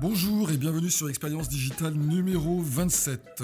[0.00, 3.42] Bonjour et bienvenue sur Expérience Digitale numéro 27.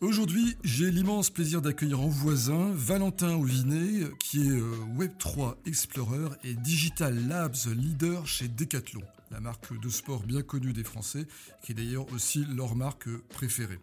[0.00, 6.54] Aujourd'hui, j'ai l'immense plaisir d'accueillir en voisin Valentin Auvinet, qui est euh, Web3 Explorer et
[6.54, 9.02] Digital Labs Leader chez Decathlon,
[9.32, 11.26] la marque de sport bien connue des Français,
[11.64, 13.80] qui est d'ailleurs aussi leur marque préférée.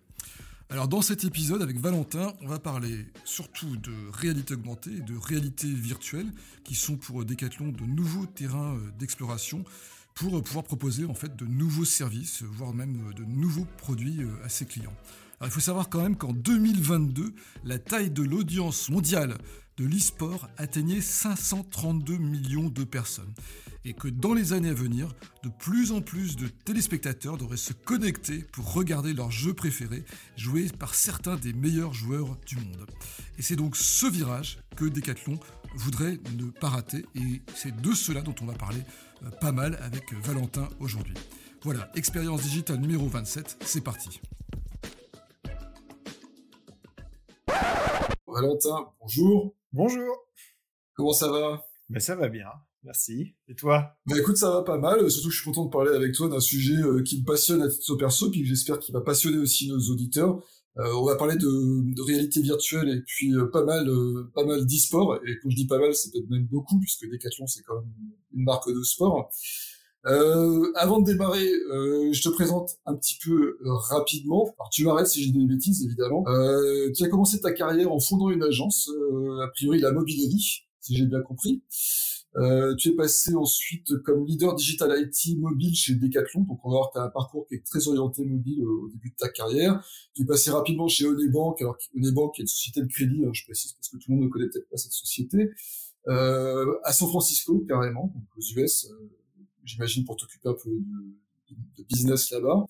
[0.69, 5.17] Alors dans cet épisode avec Valentin, on va parler surtout de réalité augmentée et de
[5.17, 6.31] réalité virtuelle
[6.63, 9.65] qui sont pour Decathlon de nouveaux terrains euh, d'exploration
[10.15, 14.49] pour pouvoir proposer en fait de nouveaux services, voire même de nouveaux produits euh, à
[14.49, 14.93] ses clients.
[15.43, 17.33] Il faut savoir quand même qu'en 2022,
[17.65, 19.37] la taille de l'audience mondiale
[19.77, 23.33] de l'e-sport atteignait 532 millions de personnes.
[23.85, 25.09] Et que dans les années à venir,
[25.43, 30.05] de plus en plus de téléspectateurs devraient se connecter pour regarder leurs jeux préférés
[30.37, 32.85] joués par certains des meilleurs joueurs du monde.
[33.37, 35.37] Et c'est donc ce virage que Decathlon
[35.75, 37.05] voudrait ne pas rater.
[37.15, 41.15] Et c'est de cela dont on va parler euh, pas mal avec Valentin aujourd'hui.
[41.63, 44.19] Voilà, expérience digitale numéro 27, c'est parti.
[48.27, 49.55] Valentin, bonjour.
[49.71, 50.27] Bonjour.
[50.95, 51.65] Comment ça va?
[51.89, 52.47] Ben, Ça va bien,
[52.83, 53.35] merci.
[53.47, 53.95] Et toi?
[54.05, 56.27] Ben écoute, ça va pas mal, surtout que je suis content de parler avec toi
[56.27, 59.69] d'un sujet euh, qui me passionne à titre perso, puis j'espère qu'il va passionner aussi
[59.69, 60.43] nos auditeurs.
[60.79, 63.87] Euh, on va parler de, réalité virtuelle et puis euh, pas mal,
[64.33, 65.17] pas mal d'e-sport.
[65.25, 67.91] Et quand je dis pas mal, c'est peut-être même beaucoup, puisque Decathlon c'est quand même
[68.33, 69.29] une marque de sport.
[70.05, 74.53] Euh, avant de démarrer, euh, je te présente un petit peu euh, rapidement.
[74.59, 76.25] Alors tu m'arrêtes si j'ai des bêtises, évidemment.
[76.27, 80.65] Euh, tu as commencé ta carrière en fondant une agence, euh, a priori la Mobilerie,
[80.81, 81.63] si j'ai bien compris.
[82.77, 86.89] Tu es passé ensuite comme leader digital IT mobile chez Decathlon, donc on va voir
[86.89, 89.83] que tu as un parcours qui est très orienté mobile au début de ta carrière.
[90.15, 93.43] Tu es passé rapidement chez Onebank, alors Onebank est une société de crédit, hein, je
[93.45, 95.51] précise parce que tout le monde ne connaît peut-être pas cette société.
[96.07, 98.89] à San Francisco carrément, donc aux US
[99.65, 102.65] j'imagine, pour t'occuper un peu de, de, business là-bas.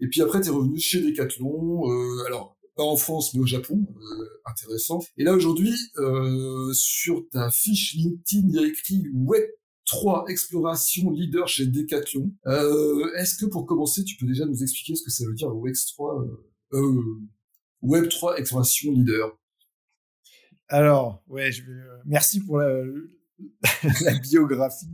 [0.00, 3.46] Et puis après, tu es revenu chez Decathlon, euh, alors pas en France, mais au
[3.46, 5.00] Japon, euh, intéressant.
[5.16, 9.44] Et là, aujourd'hui, euh, sur ta fiche LinkedIn, il y a écrit Web
[9.86, 12.32] 3 Exploration Leader chez Decathlon.
[12.46, 15.54] Euh, Est-ce que pour commencer, tu peux déjà nous expliquer ce que ça veut dire
[15.54, 16.24] Web 3,
[16.72, 17.02] euh,
[17.82, 19.38] Web 3 Exploration Leader?
[20.68, 22.82] Alors, ouais, je vais, euh, merci pour la,
[24.04, 24.88] la biographie.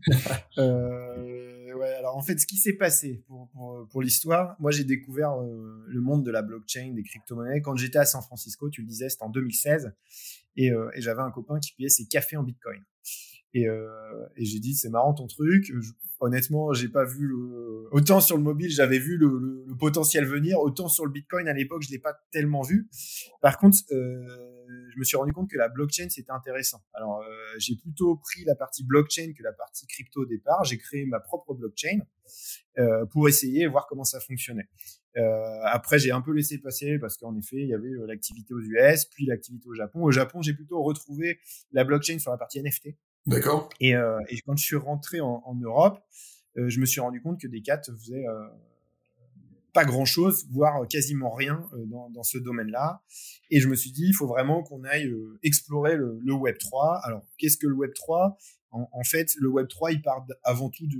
[0.58, 4.84] Euh, ouais, alors en fait, ce qui s'est passé pour, pour, pour l'histoire, moi j'ai
[4.84, 8.82] découvert euh, le monde de la blockchain, des crypto-monnaies quand j'étais à San Francisco, tu
[8.82, 9.92] le disais, c'était en 2016,
[10.56, 12.82] et, euh, et j'avais un copain qui payait ses cafés en bitcoin.
[13.54, 15.72] Et, euh, et j'ai dit, c'est marrant ton truc.
[16.20, 17.88] Honnêtement, j'ai pas vu le...
[17.92, 21.48] autant sur le mobile, j'avais vu le, le, le, potentiel venir, autant sur le bitcoin
[21.48, 22.88] à l'époque, je l'ai pas tellement vu.
[23.40, 24.58] Par contre, euh,
[24.98, 26.82] je me suis rendu compte que la blockchain c'était intéressant.
[26.92, 30.64] Alors euh, j'ai plutôt pris la partie blockchain que la partie crypto au départ.
[30.64, 32.00] J'ai créé ma propre blockchain
[32.78, 34.68] euh, pour essayer voir comment ça fonctionnait.
[35.16, 38.60] Euh, après j'ai un peu laissé passer parce qu'en effet il y avait l'activité aux
[38.60, 40.02] US, puis l'activité au Japon.
[40.02, 41.38] Au Japon j'ai plutôt retrouvé
[41.72, 42.88] la blockchain sur la partie NFT.
[43.28, 43.68] D'accord.
[43.80, 46.00] Et, et, quand je suis rentré en, en Europe,
[46.56, 48.24] je me suis rendu compte que Decat faisait
[49.72, 53.02] pas grand-chose, voire quasiment rien euh, dans, dans ce domaine-là.
[53.50, 56.58] Et je me suis dit, il faut vraiment qu'on aille euh, explorer le, le, Web
[56.58, 57.00] 3.
[57.04, 58.36] Alors, qu'est-ce que le Web 3
[58.70, 60.98] en, en, fait, le Web 3, il part avant tout de,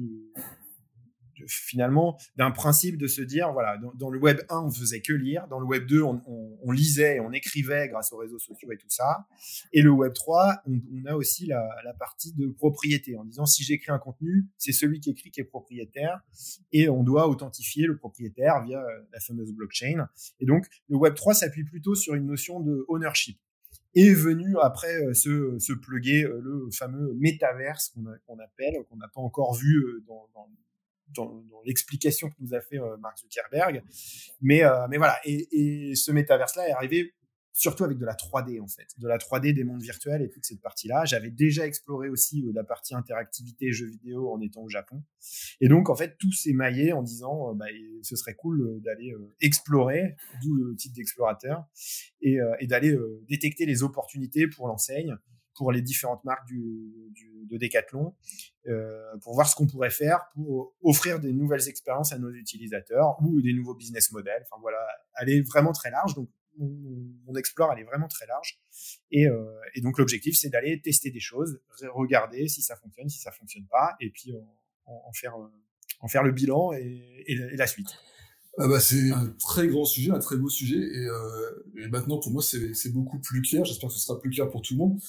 [1.47, 5.47] finalement d'un principe de se dire voilà dans, le web 1 on faisait que lire.
[5.49, 8.77] Dans le web 2 on, on, on, lisait on écrivait grâce aux réseaux sociaux et
[8.77, 9.27] tout ça.
[9.73, 11.69] Et le web 3 on, a aussi la,
[11.99, 15.45] partie de propriété en disant si j'écris un contenu c'est celui qui écrit qui est
[15.45, 16.21] propriétaire
[16.73, 18.83] et on doit authentifier le propriétaire via
[19.13, 20.09] la fameuse blockchain.
[20.41, 23.39] Et donc le web 3 s'appuie plutôt sur une notion de ownership
[23.95, 27.95] est venu après euh, se, se pluguer euh, le fameux métaverse
[28.27, 30.49] qu'on appelle, qu'on n'a pas encore vu euh, dans, dans,
[31.15, 33.83] dans, dans l'explication que nous a fait euh, Mark Zuckerberg.
[34.41, 37.15] Mais, euh, mais voilà, et, et ce métaverse-là est arrivé
[37.55, 40.45] surtout avec de la 3D en fait, de la 3D des mondes virtuels et toute
[40.45, 41.05] cette partie-là.
[41.07, 45.03] J'avais déjà exploré aussi euh, la partie interactivité jeux vidéo en étant au Japon.
[45.61, 47.67] Et donc en fait tout s'est maillé en disant bah,
[48.03, 51.65] ce serait cool d'aller explorer, d'où le titre d'explorateur,
[52.23, 52.97] et, et d'aller
[53.29, 55.17] détecter les opportunités pour l'enseigne,
[55.59, 58.15] pour les différentes marques du, du de Decathlon,
[58.69, 63.17] euh, pour voir ce qu'on pourrait faire pour offrir des nouvelles expériences à nos utilisateurs
[63.23, 64.43] ou des nouveaux business models.
[64.43, 64.79] Enfin voilà,
[65.21, 66.15] elle est vraiment très large.
[66.15, 68.61] Donc mon, explore, elle est vraiment très large.
[69.11, 69.45] Et, euh,
[69.75, 71.61] et donc l'objectif, c'est d'aller tester des choses,
[71.93, 74.33] regarder si ça fonctionne, si ça fonctionne pas, et puis
[74.87, 75.35] en, en faire
[76.01, 77.99] en faire le bilan et, et, et la suite.
[78.61, 82.19] Ah bah c'est un très grand sujet, un très beau sujet, et, euh, et maintenant
[82.19, 83.65] pour moi c'est beaucoup plus clair.
[83.65, 85.01] J'espère que ce sera plus clair pour tout le monde.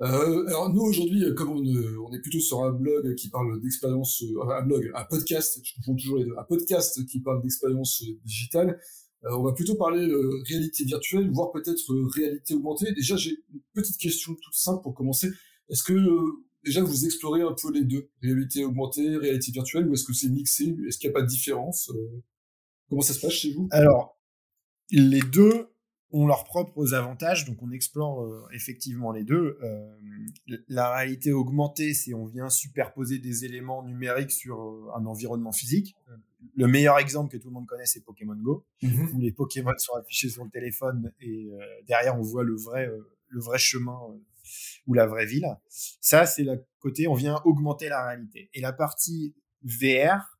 [0.00, 4.22] Euh, alors nous aujourd'hui, comme on, on, est plutôt sur un blog qui parle d'expérience,
[4.48, 8.78] un blog, un podcast, je confonds toujours les deux, un podcast qui parle d'expérience digitale,
[9.24, 12.92] euh, on va plutôt parler euh, réalité virtuelle, voire peut-être euh, réalité augmentée.
[12.92, 15.30] Déjà, j'ai une petite question toute simple pour commencer.
[15.68, 15.94] Est-ce que
[16.64, 20.28] déjà vous explorez un peu les deux, réalité augmentée, réalité virtuelle, ou est-ce que c'est
[20.28, 21.90] mixé Est-ce qu'il n'y a pas de différence
[22.88, 23.68] Comment ça se passe chez vous?
[23.70, 24.18] Alors,
[24.90, 25.66] les deux
[26.10, 29.58] ont leurs propres avantages, donc on explore effectivement les deux.
[30.68, 35.94] la réalité augmentée, c'est on vient superposer des éléments numériques sur un environnement physique
[36.56, 39.14] le meilleur exemple que tout le monde connaît, c'est Pokémon Go, mhm.
[39.14, 42.86] où les Pokémon sont affichés sur le téléphone et euh, derrière on voit le vrai,
[42.86, 44.18] euh, le vrai chemin euh,
[44.86, 45.46] ou la vraie ville.
[45.68, 48.50] Ça, c'est le côté, on vient augmenter la réalité.
[48.54, 50.38] Et la partie VR,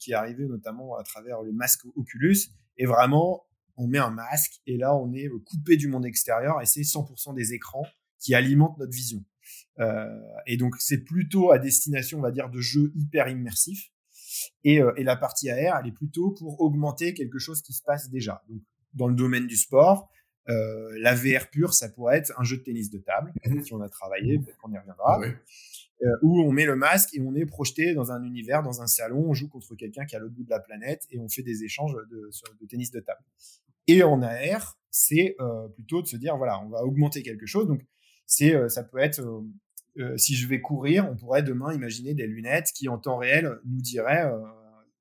[0.00, 3.46] qui est arrivée notamment à travers le masque Oculus, est vraiment,
[3.76, 7.34] on met un masque et là on est coupé du monde extérieur et c'est 100%
[7.34, 7.86] des écrans
[8.18, 9.24] qui alimentent notre vision.
[10.46, 13.90] et donc c'est plutôt à destination, on va dire, de jeux hyper immersifs
[14.66, 18.10] euh, et, la partie AR, elle est plutôt pour augmenter quelque chose qui se passe
[18.10, 18.42] déjà.
[18.48, 18.62] Donc,
[18.94, 20.08] dans le domaine du sport,
[20.48, 23.74] euh, la VR pure, ça pourrait être un jeu de tennis de table, mmh si
[23.74, 25.20] on a travaillé, peut-être qu'on y reviendra,
[26.02, 28.86] euh, où on met le masque et on est projeté dans un univers, dans un
[28.86, 31.28] salon, on joue contre quelqu'un qui est à l'autre bout de la planète et on
[31.28, 32.30] fait des échanges de,
[32.60, 33.22] de tennis de table.
[33.86, 35.36] Et en AR, c'est
[35.74, 37.66] plutôt de se dire, voilà, on va augmenter quelque chose.
[37.66, 37.82] Donc,
[38.26, 39.22] c'est, ça peut être
[39.98, 43.60] euh, si je vais courir, on pourrait demain imaginer des lunettes qui en temps réel
[43.64, 44.40] nous diraient euh,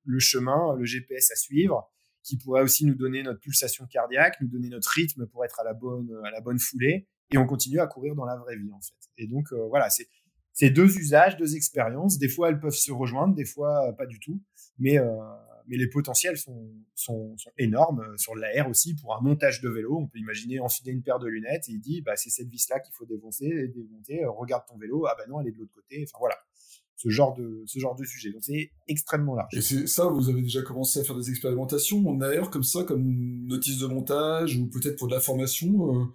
[0.05, 1.91] le chemin, le GPS à suivre,
[2.21, 5.63] qui pourrait aussi nous donner notre pulsation cardiaque, nous donner notre rythme pour être à
[5.63, 8.71] la bonne, à la bonne foulée, et on continue à courir dans la vraie vie
[8.71, 9.09] en fait.
[9.17, 10.07] Et donc euh, voilà, c'est
[10.55, 12.19] c'est deux usages, deux expériences.
[12.19, 14.39] Des fois, elles peuvent se rejoindre, des fois pas du tout.
[14.77, 14.99] Mais
[15.67, 19.69] mais les potentiels sont, sont, sont énormes euh, sur l'AR aussi pour un montage de
[19.69, 19.97] vélo.
[19.97, 22.79] On peut imaginer enfiler une paire de lunettes et il dit bah, c'est cette vis-là
[22.79, 24.23] qu'il faut défoncer démonter.
[24.23, 26.05] Euh, regarde ton vélo, ah ben non, elle est de l'autre côté.
[26.07, 26.35] Enfin voilà,
[26.95, 28.31] ce genre de, ce genre de sujet.
[28.31, 29.53] Donc c'est extrêmement large.
[29.53, 32.83] Et c'est ça, vous avez déjà commencé à faire des expérimentations en AR comme ça,
[32.83, 36.05] comme notice de montage ou peut-être pour de la formation euh,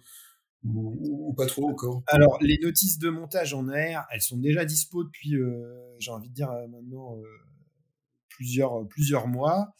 [0.64, 2.02] ou, pas trop encore?
[2.08, 5.34] Alors, les notices de montage en AR, elles sont déjà dispo depuis,
[5.98, 7.16] j'ai envie de dire maintenant,
[8.38, 9.74] plusieurs, plusieurs mois.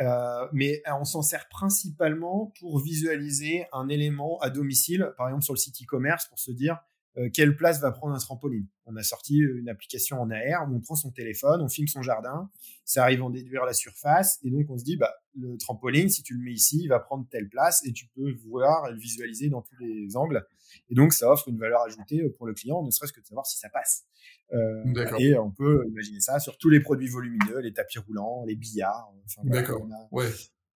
[0.00, 5.54] Euh, mais on s'en sert principalement pour visualiser un élément à domicile, par exemple sur
[5.54, 6.78] le site e-commerce, pour se dire
[7.16, 8.66] euh, quelle place va prendre un trampoline.
[8.86, 12.02] On a sorti une application en AR où on prend son téléphone, on filme son
[12.02, 12.48] jardin,
[12.84, 16.22] ça arrive en déduire la surface, et donc on se dit, bah, le trampoline, si
[16.22, 18.98] tu le mets ici, il va prendre telle place, et tu peux voir et le
[18.98, 20.46] visualiser dans tous les angles.
[20.90, 23.46] Et donc ça offre une valeur ajoutée pour le client, ne serait-ce que de savoir
[23.46, 24.04] si ça passe.
[24.52, 24.82] Euh,
[25.18, 29.12] et on peut imaginer ça sur tous les produits volumineux, les tapis roulants, les billards.
[29.44, 29.86] D'accord.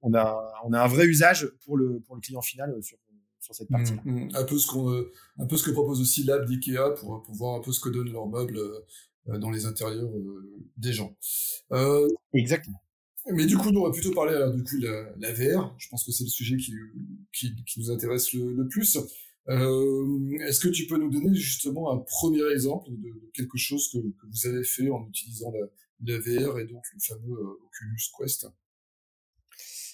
[0.04, 2.98] On a, on a, un vrai usage pour le, pour le client final sur,
[3.38, 3.92] sur cette partie.
[4.04, 4.28] Mmh, mmh.
[4.34, 7.34] Un peu ce qu'on, euh, un peu ce que propose aussi l'app d'IKEA pour, pour
[7.34, 8.58] voir un peu ce que donnent leurs meubles
[9.28, 10.10] euh, dans les intérieurs
[10.76, 11.16] des gens.
[12.34, 12.82] Exactement.
[13.30, 15.74] Mais du coup, on va plutôt parler alors, du coup la, la VR.
[15.78, 16.74] Je pense que c'est le sujet qui,
[17.76, 18.98] nous intéresse le, plus.
[19.48, 23.98] Euh, Est-ce que tu peux nous donner justement un premier exemple de, quelque chose que,
[23.98, 25.52] vous avez fait en utilisant
[26.00, 28.46] la, VR et donc le fameux euh, Oculus Quest?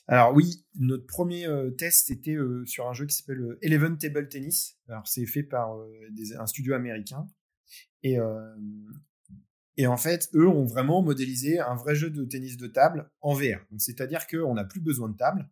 [0.07, 4.27] Alors oui, notre premier euh, test c'était euh, sur un jeu qui s'appelle Eleven Table
[4.29, 4.79] Tennis.
[4.89, 5.77] Alors c'est fait par
[6.39, 7.29] un studio américain
[8.03, 8.17] et
[9.79, 13.33] et en fait eux ont vraiment modélisé un vrai jeu de tennis de table en
[13.33, 13.65] VR.
[13.79, 15.49] c'est-à-dire qu'on n'a plus besoin de table.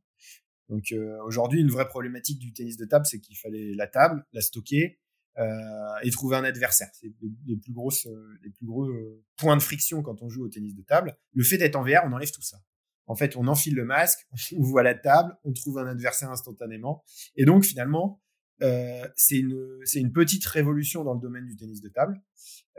[0.69, 4.27] Donc euh, aujourd'hui, une vraie problématique du tennis de table, c'est qu'il fallait la table,
[4.33, 4.99] la stocker
[5.39, 5.45] euh,
[6.03, 6.89] et trouver un adversaire.
[6.93, 7.13] C'est
[7.47, 8.89] les, plus grosses, euh, les plus gros
[9.37, 11.17] points de friction quand on joue au tennis de table.
[11.33, 12.59] Le fait d'être en VR, on enlève tout ça.
[13.07, 17.05] En fait, on enfile le masque, on voit la table, on trouve un adversaire instantanément.
[17.37, 18.21] Et donc finalement,
[18.63, 19.57] euh, c'est une,
[19.95, 22.21] une petite révolution dans le domaine du tennis de table.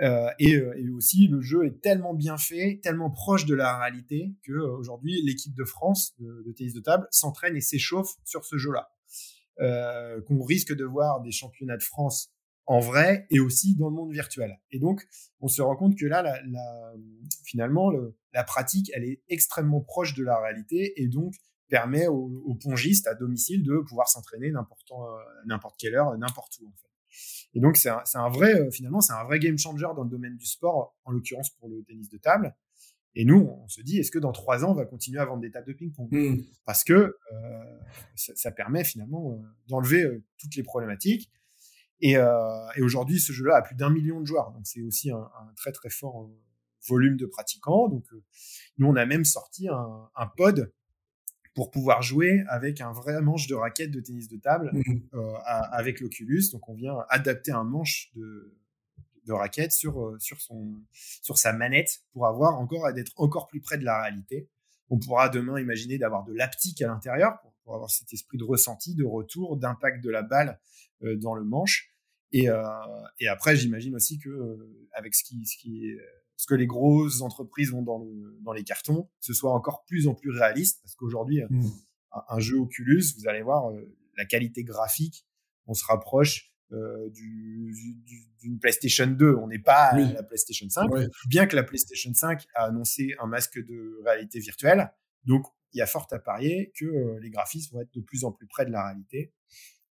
[0.02, 3.78] Euh, et, euh, et, aussi, le jeu est tellement bien fait, tellement proche de la
[3.78, 8.16] réalité que euh, aujourd'hui, l'équipe de France de, de, tennis de table s'entraîne et s'échauffe
[8.24, 8.90] sur ce jeu-là.
[9.60, 12.32] Euh, qu'on risque de voir des championnats de France
[12.68, 14.60] en vrai et aussi dans le monde virtuel.
[14.70, 15.04] Et donc,
[15.40, 16.94] on se rend compte que là, la, la,
[17.44, 21.34] finalement, le, la pratique, elle est extrêmement proche de la réalité et donc
[21.70, 24.92] permet aux, pongistes à domicile de pouvoir s'entraîner n'importe
[25.46, 26.68] n'importe quelle heure, n'importe où.
[26.68, 26.88] En fait.
[27.54, 30.10] Et donc c'est un, un, vrai, euh, finalement, c'est un vrai game changer dans le
[30.10, 32.56] domaine du sport, en l'occurrence pour le tennis de table.
[33.20, 35.42] Et nous, on se dit, est-ce que dans trois ans, on va continuer à vendre
[35.42, 36.08] des tables de ping-pong?
[36.12, 36.44] Mmh.
[36.66, 37.80] Parce que euh,
[38.16, 41.32] ça, ça, permet finalement euh, d'enlever euh, toutes les problématiques.
[42.00, 44.52] Et, euh, et aujourd'hui, ce jeu-là a plus d'un million de joueurs.
[44.52, 46.30] Donc c'est aussi un, un, très très fort
[46.88, 47.90] volume de pratiquants.
[47.90, 48.06] Donc
[48.78, 50.72] nous, on a même sorti un, un pod
[51.58, 55.00] pour pouvoir jouer avec un vrai manche de raquette de tennis de table mmh
[55.72, 56.44] avec l'Oculus.
[56.52, 58.56] Donc on vient adapter un manche de,
[59.26, 63.80] de raquette sur, sur, son, sur sa manette pour avoir encore d'être encore plus près
[63.80, 64.48] de la réalité.
[64.92, 68.94] On pourra demain imaginer d'avoir de l'aptique à l'intérieur pour, avoir cet esprit de ressenti,
[68.94, 70.60] de retour, d'impact de la balle
[71.02, 71.92] dans le manche.
[72.34, 72.50] Et,
[73.20, 75.98] et après, j'imagine aussi que avec ce qui, ce qui est
[76.38, 80.08] ce que les grosses entreprises ont dans, le, dans les cartons, ce soit encore plus
[80.08, 81.66] en plus réaliste, parce qu'aujourd'hui, mmh.
[82.30, 83.72] un, jeu Oculus, vous allez voir,
[84.18, 85.26] la qualité graphique,
[85.66, 89.36] on se rapproche euh, d'une PlayStation 2.
[89.36, 90.90] On n'est pas à la PlayStation 5,
[91.28, 94.92] bien que la PlayStation 5 a annoncé un masque de réalité virtuelle.
[95.26, 98.32] Donc, il y a fort à parier que les graphismes vont être de plus en
[98.32, 99.34] plus près de la réalité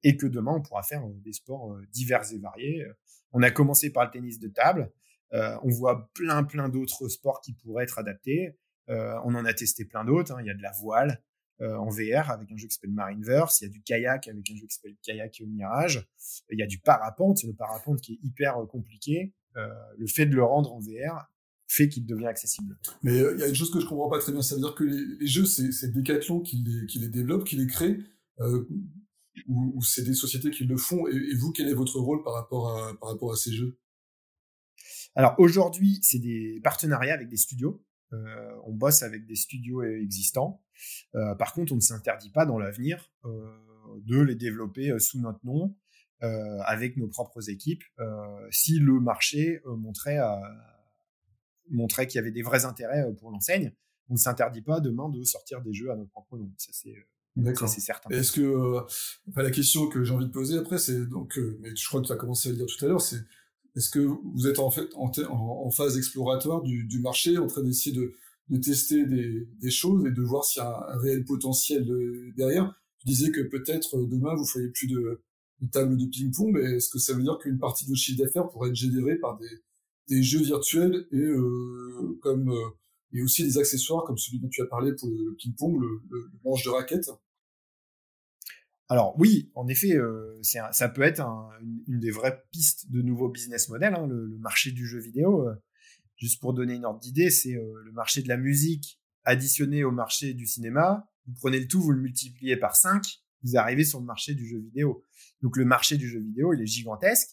[0.03, 2.85] et que demain, on pourra faire des sports divers et variés.
[3.31, 4.91] On a commencé par le tennis de table.
[5.35, 8.57] Euh, on voit plein, plein d'autres sports qui pourraient être adaptés.
[8.89, 10.31] Euh, on en a testé plein d'autres.
[10.31, 10.41] Hein.
[10.41, 11.21] Il y a de la voile
[11.61, 13.61] euh, en VR avec un jeu qui s'appelle Marineverse.
[13.61, 16.07] Il y a du kayak avec un jeu qui s'appelle Kayak Mirage.
[16.51, 17.43] Il y a du parapente.
[17.43, 19.33] Le parapente qui est hyper compliqué.
[19.55, 21.29] le fait de le rendre en VR
[21.67, 22.77] fait qu'il devient accessible.
[23.01, 24.75] Mais il y a une chose que je comprends pas très bien, ça veut dire
[24.75, 27.97] que les, jeux, c'est Decathlon qui les, qui les développe, qui les crée,
[29.47, 32.95] ou, c'est des sociétés qui le font, et, vous, quel est votre rôle par rapport
[33.01, 33.79] par rapport à ces jeux?
[35.15, 37.81] Alors aujourd'hui, c'est des partenariats avec des studios.
[38.13, 40.61] Euh, on bosse avec des studios existants.
[41.15, 43.49] Euh, par contre, on ne s'interdit pas dans l'avenir euh,
[44.05, 45.75] de les développer sous notre nom,
[46.65, 47.83] avec nos propres équipes,
[48.49, 50.17] si le marché montrait,
[51.69, 53.73] montrait qu'il y avait des vrais intérêts pour l'enseigne.
[54.09, 56.51] On ne s'interdit pas demain de sortir des jeux à notre propre nom.
[56.57, 56.95] Ça c'est
[57.67, 58.09] c'est certain.
[58.09, 58.85] Est-ce que
[59.35, 62.13] la question que j'ai envie de poser après, c'est donc, mais je crois que tu
[62.13, 63.21] as commencé à le dire tout à l'heure, c'est
[63.75, 68.57] est-ce que vous êtes en fait en, phase exploratoire du, marché, en train d'essayer de,
[68.59, 71.85] tester des, choses et de voir s'il y a un, réel potentiel
[72.37, 72.73] derrière?
[72.99, 75.21] Tu disais que peut-être euh, demain vous feriez plus de,
[75.71, 78.47] table de ping-pong, mais est-ce que ça veut dire qu'une partie de votre chiffre d'affaires
[78.49, 79.37] pourrait être générée par
[80.07, 82.69] des, jeux virtuels et euh, comme euh,
[83.11, 86.31] et aussi des accessoires comme celui dont tu as parlé pour le ping-pong, le, le,
[86.43, 87.09] manche de raquette
[88.87, 91.21] alors oui, en effet, euh, ça peut être
[91.87, 95.47] une, des vraies pistes de nouveaux business models, hein, le, marché du jeu vidéo.
[95.47, 95.55] Euh,
[96.17, 99.91] juste pour donner une ordre d'idée, c'est euh, le marché de la musique additionné au
[99.91, 101.09] marché du cinéma.
[101.25, 103.03] Vous prenez le tout, vous le multipliez par 5,
[103.41, 105.03] vous arrivez sur le marché du jeu vidéo.
[105.41, 107.29] Donc le marché du jeu vidéo, il est gigantesque.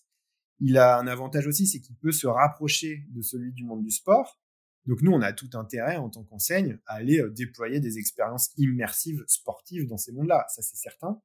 [0.58, 3.90] Il a un avantage aussi, c'est qu'il peut se rapprocher de celui du monde du
[3.90, 4.40] sport.
[4.86, 9.22] Donc nous, on a tout intérêt en tant qu'enseigne à aller déployer des expériences immersives
[9.26, 11.20] sportives dans ces mondes-là, ça c'est certain.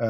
[0.00, 0.06] Euh,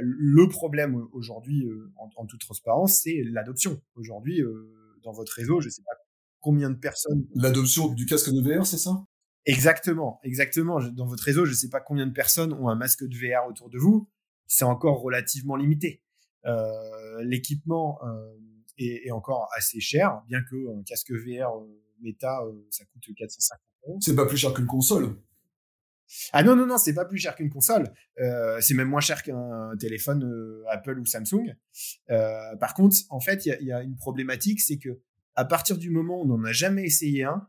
[0.00, 3.80] le problème aujourd'hui, euh, en, toute transparence, c'est l'adoption.
[3.94, 5.92] Aujourd'hui, euh, dans votre réseau, je ne sais pas
[6.40, 7.26] combien de personnes.
[7.34, 9.04] L'adoption du casque de VR, c'est ça?
[9.46, 10.80] Exactement, exactement.
[10.80, 13.46] Dans votre réseau, je ne sais pas combien de personnes ont un masque de VR
[13.48, 14.08] autour de vous.
[14.46, 16.02] C'est encore relativement limité.
[17.20, 18.00] L'équipement
[18.78, 21.52] est, encore assez cher, bien que un casque VR
[22.00, 23.98] Meta, ça coûte 450 euros.
[24.00, 25.16] C'est pas plus cher qu'une console.
[26.32, 27.92] Ah non, non, non, c'est pas plus cher qu'une console.
[28.20, 31.54] Euh, c'est même moins cher qu'un téléphone euh, Apple ou Samsung.
[32.10, 35.00] Euh, par contre, en fait, il y, a, une problématique, c'est que
[35.34, 37.48] à partir du moment où on n'en a jamais essayé un,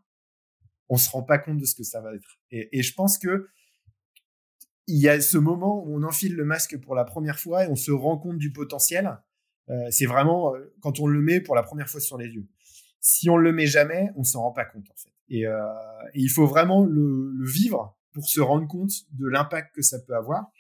[0.90, 2.40] on se rend pas compte de ce que ça va être.
[2.52, 3.48] Et, je pense que
[4.88, 7.68] il y a ce moment où on enfile le masque pour la première fois et
[7.68, 9.18] on se rend compte du potentiel.
[9.90, 12.48] c'est vraiment quand on le met pour la première fois sur les yeux.
[13.00, 15.14] Si on le met jamais, on s'en rend pas compte en fait.
[15.30, 15.46] Et,
[16.14, 20.52] il faut vraiment le vivre pour se rendre compte de l'impact que ça peut avoir.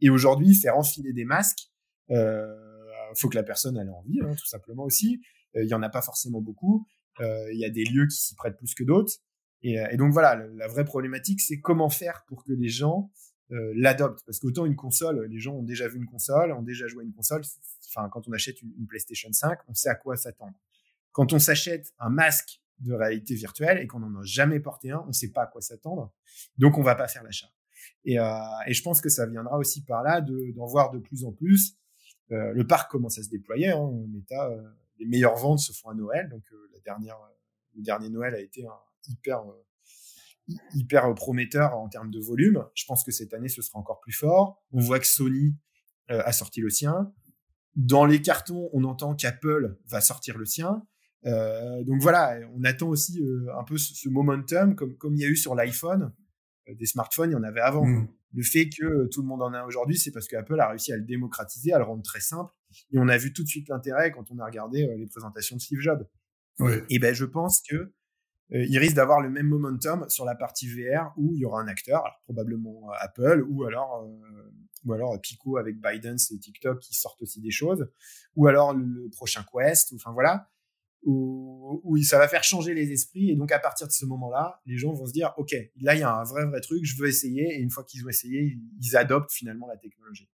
[0.00, 1.70] Et aujourd'hui, faire enfiler des masques,
[2.10, 2.54] euh,
[3.16, 5.20] faut que la personne ait envie, hein, tout simplement aussi.
[5.56, 6.86] Euh, il y en a pas forcément beaucoup.
[7.20, 9.14] Euh, il y a des lieux qui s'y prêtent plus que d'autres.
[9.62, 13.10] Et, euh, donc voilà, la, vraie problématique, c'est comment faire pour que les gens
[13.52, 14.24] euh, l'adoptent.
[14.26, 17.06] Parce qu'autant une console, les gens ont déjà vu une console, ont déjà joué à
[17.06, 17.42] une console.
[17.88, 20.56] Enfin, quand on achète une, une PlayStation 5, on sait à quoi s'attendre.
[21.12, 25.02] Quand on s'achète un masque de réalité virtuelle et qu'on n'en a jamais porté un,
[25.04, 26.12] on ne sait pas à quoi s'attendre.
[26.58, 27.48] Donc, on va pas faire l'achat.
[28.04, 31.24] Et, euh, et, je pense que ça viendra aussi par là d'en voir de plus
[31.24, 31.76] en plus.
[32.32, 33.68] Euh, le parc commence à se déployer.
[33.68, 34.62] Hein, Meta, euh,
[34.98, 36.28] les meilleures ventes se font à Noël.
[36.28, 37.18] Donc, la dernière,
[37.74, 38.78] le dernier Noël a été un
[39.08, 39.42] hyper,
[40.74, 42.64] hyper prometteur en termes de volume.
[42.74, 44.62] Je pense que cette année, ce sera encore plus fort.
[44.72, 45.56] On voit que Sony
[46.08, 47.12] a sorti le sien.
[47.74, 50.86] Dans les cartons, on entend qu'Apple va sortir le sien.
[51.24, 55.24] Euh, donc voilà, on attend aussi euh, un peu ce, momentum, comme, comme il y
[55.24, 56.12] a eu sur l'iPhone,
[56.68, 57.86] euh, des smartphones, il y en avait avant.
[57.86, 58.08] Mm.
[58.34, 60.96] Le fait que tout le monde en a aujourd'hui, c'est parce qu'Apple a réussi à
[60.96, 62.52] le démocratiser, à le rendre très simple.
[62.92, 65.60] Et on a vu tout de suite l'intérêt quand on a regardé les présentations de
[65.60, 66.06] Steve Jobs.
[66.90, 67.92] Et ben, je pense que
[68.50, 71.66] il risque d'avoir le même momentum sur la partie VR où il y aura un
[71.66, 74.06] acteur, alors probablement Apple ou alors
[74.86, 77.88] ou alors Pico avec Biden et TikTok qui sortent aussi des choses,
[78.36, 80.48] ou alors le, prochain Quest, enfin voilà,
[81.06, 83.30] où, ça va faire changer les esprits.
[83.30, 86.00] Et donc à partir de ce moment-là, les gens vont se dire, ok, là il
[86.00, 87.54] y a un vrai vrai truc, je veux essayer.
[87.54, 90.28] Et une fois qu'ils ont essayé, ils adoptent finalement la technologie.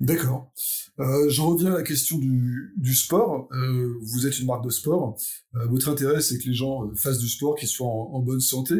[0.00, 0.52] D'accord.
[1.00, 3.48] Euh, J'en reviens à la question du, du sport.
[3.52, 5.16] Euh, vous êtes une marque de sport.
[5.56, 8.20] Euh, votre intérêt, c'est que les gens euh, fassent du sport, qu'ils soient en, en,
[8.20, 8.74] bonne santé.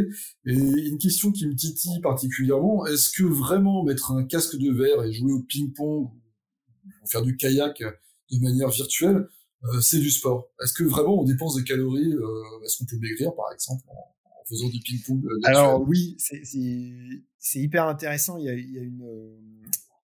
[0.44, 5.02] Et une question qui me titille particulièrement, est-ce que vraiment mettre un casque de verre
[5.02, 7.82] et jouer au ping-pong ou faire du kayak
[8.30, 9.26] de manière virtuelle,
[9.64, 12.98] euh, c'est du sport Est-ce que vraiment on dépense des calories euh, Est-ce qu'on peut
[12.98, 14.14] maigrir, par exemple, en,
[14.48, 18.38] faisant du ping-pong Alors oui, c'est hyper intéressant.
[18.38, 19.04] Il y a, il y a une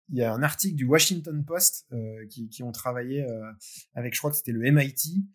[0.09, 3.51] il y a un article du Washington Post euh, qui, qui, ont travaillé euh,
[3.95, 5.25] avec, je crois que c'était le MIT,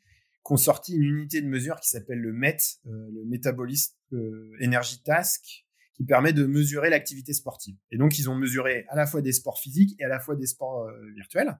[0.47, 4.57] qui ont sorti une unité de mesure qui s'appelle le MET, euh, le Metabolist euh,
[4.63, 7.77] Energy Task, qui permet de mesurer l'activité sportive.
[7.91, 10.35] Et donc, ils ont mesuré à la fois des sports physiques et à la fois
[10.35, 11.59] des sports euh, virtuels.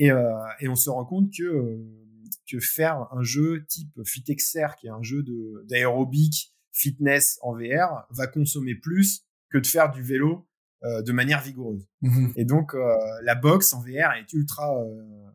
[0.00, 0.10] Et,
[0.60, 1.78] et, on se rend compte que,
[2.50, 5.24] que faire un jeu type FitXR, qui est un jeu
[5.68, 10.48] d'aérobic, fitness en VR, va consommer plus que de faire du vélo
[10.82, 11.86] euh, de manière vigoureuse.
[12.00, 15.30] Mmh et donc, euh, la boxe en VR est ultra euh,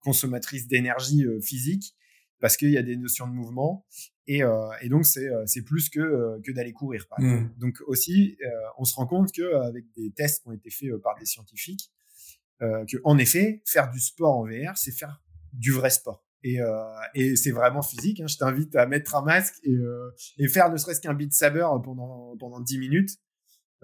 [0.00, 1.96] consommatrice d'énergie physique
[2.38, 3.86] parce qu'il y a des notions de mouvement.
[4.26, 4.42] Et,
[4.82, 7.06] et donc, c'est, c'est plus que, que d'aller courir.
[7.08, 7.54] Par mmh.
[7.58, 8.36] Donc, aussi,
[8.76, 11.90] on se rend compte qu'avec des tests qui ont été faits par des scientifiques,
[12.60, 16.24] que en effet, faire du sport en VR, c'est faire du vrai sport.
[16.42, 16.84] Et, euh,
[17.14, 18.20] et c'est vraiment physique.
[18.20, 18.26] Hein.
[18.26, 21.66] Je t'invite à mettre un masque et, euh, et faire ne serait-ce qu'un beat saber
[21.82, 23.18] pendant, pendant 10 minutes.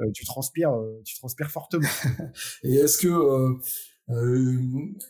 [0.00, 1.88] Euh, tu transpires, euh, tu transpires fortement.
[2.62, 3.58] Et est-ce que euh,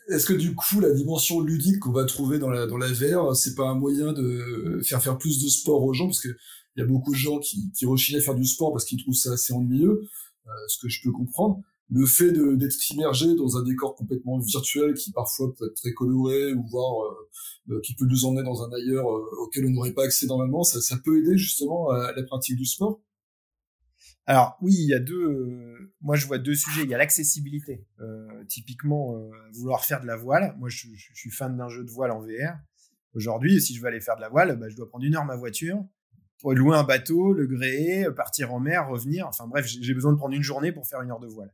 [0.09, 3.35] est-ce que du coup la dimension ludique qu'on va trouver dans la dans la VR,
[3.37, 6.07] c'est pas un moyen de faire faire plus de sport aux gens?
[6.07, 6.29] Parce que
[6.76, 9.00] il y a beaucoup de gens qui qui rechignent à faire du sport parce qu'ils
[9.00, 10.02] trouvent ça assez ennuyeux,
[10.69, 11.62] ce que je peux comprendre.
[11.92, 16.54] Le fait d'être immergé dans un décor complètement virtuel qui parfois peut être très coloré
[16.54, 17.16] ou voir
[17.83, 21.18] qui peut nous emmener dans un ailleurs auquel on n'aurait pas accès normalement, ça, peut
[21.18, 23.00] aider justement à la pratique du sport?
[24.31, 25.24] Alors oui, il y a deux.
[25.24, 26.85] Euh, moi, je vois deux sujets.
[26.85, 27.85] Il y a l'accessibilité.
[27.98, 30.55] Euh, typiquement, euh, vouloir faire de la voile.
[30.57, 32.55] Moi, je, suis fan d'un jeu de voile en VR.
[33.14, 35.24] Aujourd'hui, si je veux aller faire de la voile, bah, je dois prendre une heure
[35.24, 35.85] ma voiture
[36.40, 39.26] pour louer un bateau, le gréer, partir en mer, revenir.
[39.26, 41.53] Enfin bref, j'ai besoin de prendre une journée pour faire une heure de voile.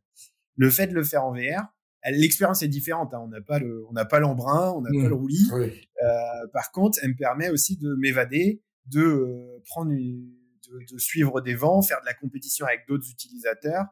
[0.57, 1.67] Le fait de le faire en VR,
[2.09, 3.13] l'expérience est différente.
[3.15, 3.21] Hein.
[3.23, 5.09] On n'a pas le, on n'a pas l'embrun, on n'a pas mmh.
[5.09, 5.51] le roulis.
[6.53, 10.31] par contre, elle me permet aussi de m'évader, de prendre une
[10.69, 13.85] de, suivre des vents, faire de la compétition avec d'autres utilisateurs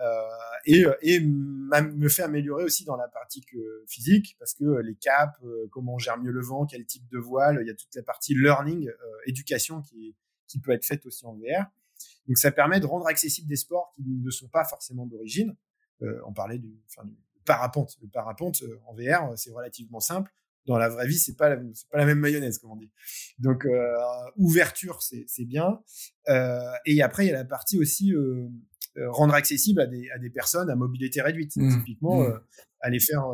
[0.00, 0.22] euh,
[0.66, 3.48] et, et me fait améliorer aussi dans la pratique
[3.86, 7.18] physique parce que les caps, euh, comment on gère mieux le vent, quel type de
[7.18, 8.92] voile, il y a toute la partie learning, euh,
[9.26, 10.16] éducation qui,
[10.54, 11.66] qui peut être faite aussi en VR.
[12.28, 15.56] Donc ça permet de rendre accessibles des sports qui ne sont pas forcément d'origine.
[16.00, 17.96] on parlait du, enfin, du parapente.
[18.00, 20.32] Le parapente en VR, c'est relativement simple
[20.66, 22.90] dans la vraie vie, c'est pas c'est pas la même mayonnaise, comme on dit.
[23.38, 23.94] Donc euh,
[24.36, 25.80] ouverture, c'est c'est bien.
[26.28, 28.48] Euh, et après, il y a la partie aussi euh,
[28.96, 31.56] euh, rendre accessible à des à des personnes à mobilité réduite.
[31.56, 31.78] Mmh.
[31.78, 32.32] Typiquement, mmh.
[32.32, 32.38] Euh,
[32.80, 33.24] aller faire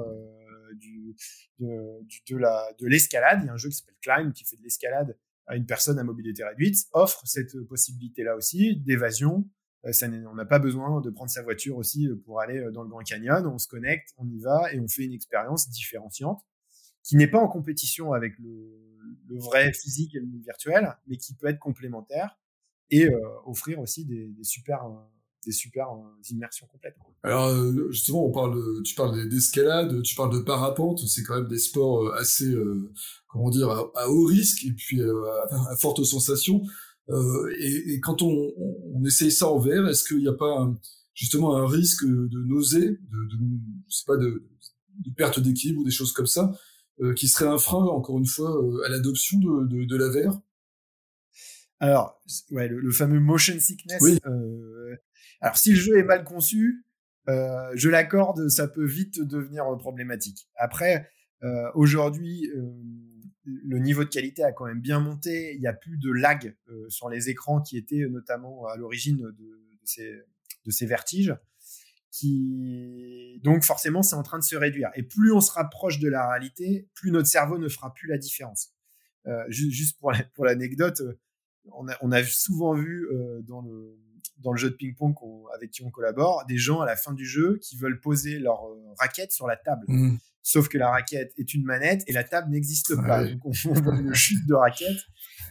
[0.75, 1.17] du
[1.59, 3.41] de, de la de l'escalade.
[3.43, 5.98] Il y a un jeu qui s'appelle Climb qui fait de l'escalade à une personne
[5.98, 6.87] à mobilité réduite.
[6.92, 9.48] Offre cette possibilité là aussi d'évasion.
[9.92, 13.03] Ça, on n'a pas besoin de prendre sa voiture aussi pour aller dans le Grand
[13.03, 13.46] Canyon.
[13.46, 16.44] On se connecte, on y va et on fait une expérience différenciante
[17.03, 18.79] qui n'est pas en compétition avec le,
[19.26, 22.38] le, vrai physique et le virtuel, mais qui peut être complémentaire
[22.90, 24.90] et euh, offrir aussi des, des super euh,
[25.44, 26.96] des super euh, immersions complètes.
[27.22, 27.50] Alors
[27.90, 32.14] justement, on parle, tu parles d'escalade, tu parles de parapente, c'est quand même des sports
[32.14, 32.55] assez,
[33.29, 36.62] comment dire, à, haut risque et puis à, forte sensation.
[37.59, 38.53] Et, et, quand on,
[38.94, 40.72] on, essaye ça en VR, est-ce qu'il n'y a pas
[41.14, 43.38] justement un risque de nausée, de, de
[43.88, 44.48] je sais pas, de,
[44.98, 46.53] de perte d'équilibre ou des choses comme ça
[47.03, 50.11] euh, qui serait un frein, encore une fois, euh, à l'adoption de, de, de, la
[50.11, 50.38] VR
[51.79, 54.03] Alors, ouais, le, fameux motion sickness.
[54.03, 54.18] Oui.
[54.26, 54.96] Euh,
[55.40, 56.85] alors, si le jeu est mal conçu,
[57.29, 60.48] euh, je l'accorde, ça peut vite devenir problématique.
[60.57, 61.09] Après,
[61.42, 62.50] euh, aujourd'hui,
[63.44, 65.55] le niveau de qualité a quand même bien monté.
[65.55, 66.55] Il n'y a plus de lag
[66.88, 70.12] sur les écrans qui étaient notamment à l'origine de, ces,
[70.64, 71.35] de ces vertiges
[72.11, 74.90] qui donc forcément c'est en train de se réduire.
[74.94, 78.18] Et plus on se rapproche de la réalité, plus notre cerveau ne fera plus la
[78.18, 78.72] différence.
[79.26, 81.18] Euh, juste pour l'anecdote, euh,
[81.72, 83.98] on a, on a souvent vu euh, dans le
[84.40, 85.14] dans le jeu de ping-pong
[85.55, 88.62] avec qui on collabore, des gens à la fin du jeu qui veulent poser leur
[88.98, 89.85] raquette sur la table.
[89.88, 90.16] Mmh.
[90.42, 93.24] Sauf que la raquette est une manette et la table n'existe pas.
[93.24, 94.98] Donc on voit une chute de raquette.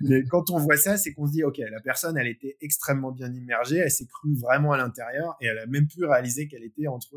[0.01, 3.11] Mais quand on voit ça, c'est qu'on se dit, OK, la personne, elle était extrêmement
[3.11, 6.63] bien immergée, elle s'est crue vraiment à l'intérieur et elle a même pu réaliser qu'elle
[6.63, 7.15] était entre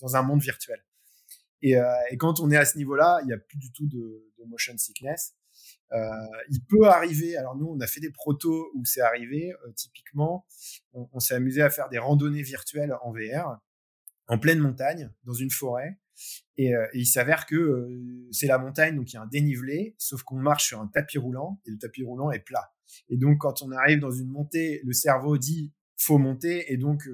[0.00, 0.78] dans un monde virtuel.
[1.62, 1.76] Et,
[2.10, 4.44] et, quand on est à ce niveau-là, il n'y a plus du tout de, de
[4.48, 5.34] motion sickness.
[5.92, 6.08] Euh,
[6.48, 10.46] il peut arriver, alors nous on a fait des protos où c'est arrivé, euh, typiquement,
[10.92, 13.58] on, s'est amusé à faire des randonnées virtuelles en VR,
[14.28, 15.98] en pleine montagne, dans une forêt,
[16.56, 17.88] et, euh, il s'avère que
[18.30, 21.18] c'est la montagne, donc il y a un dénivelé, sauf qu'on marche sur un tapis
[21.18, 22.72] roulant, et le tapis roulant est plat.
[23.08, 27.08] Et donc quand on arrive dans une montée, le cerveau dit faut monter, et donc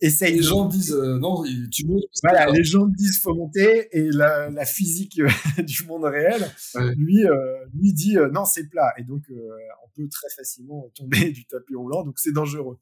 [0.00, 0.36] essaye.
[0.36, 2.04] Les gens disent euh, non, tu montes.
[2.22, 5.28] Voilà, les gens disent faut monter et la, la physique euh,
[5.62, 6.50] du monde réel,
[6.96, 8.92] lui, euh, lui dit non, c'est plat.
[8.98, 12.78] Et donc, on peut très facilement tomber du tapis roulant, donc c'est dangereux.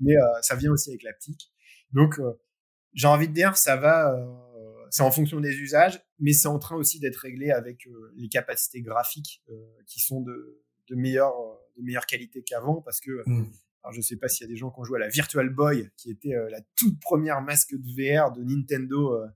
[0.00, 1.52] Mais ça vient aussi avec l'aptique.
[1.92, 2.20] Donc,
[2.94, 4.16] j'ai envie de dire, ça va,
[4.90, 8.82] c'est en fonction des usages, mais c'est en train aussi d'être réglé avec les capacités
[8.82, 9.42] graphiques
[9.86, 11.34] qui sont de, de meilleure,
[11.76, 13.52] de meilleure qualité qu'avant, parce que mmh.
[13.82, 15.48] Alors, je sais pas s'il y a des gens qui ont joué à la Virtual
[15.48, 19.26] Boy, qui était euh, la toute première masque de VR de Nintendo euh,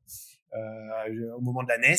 [0.55, 1.97] euh, au moment de la NES.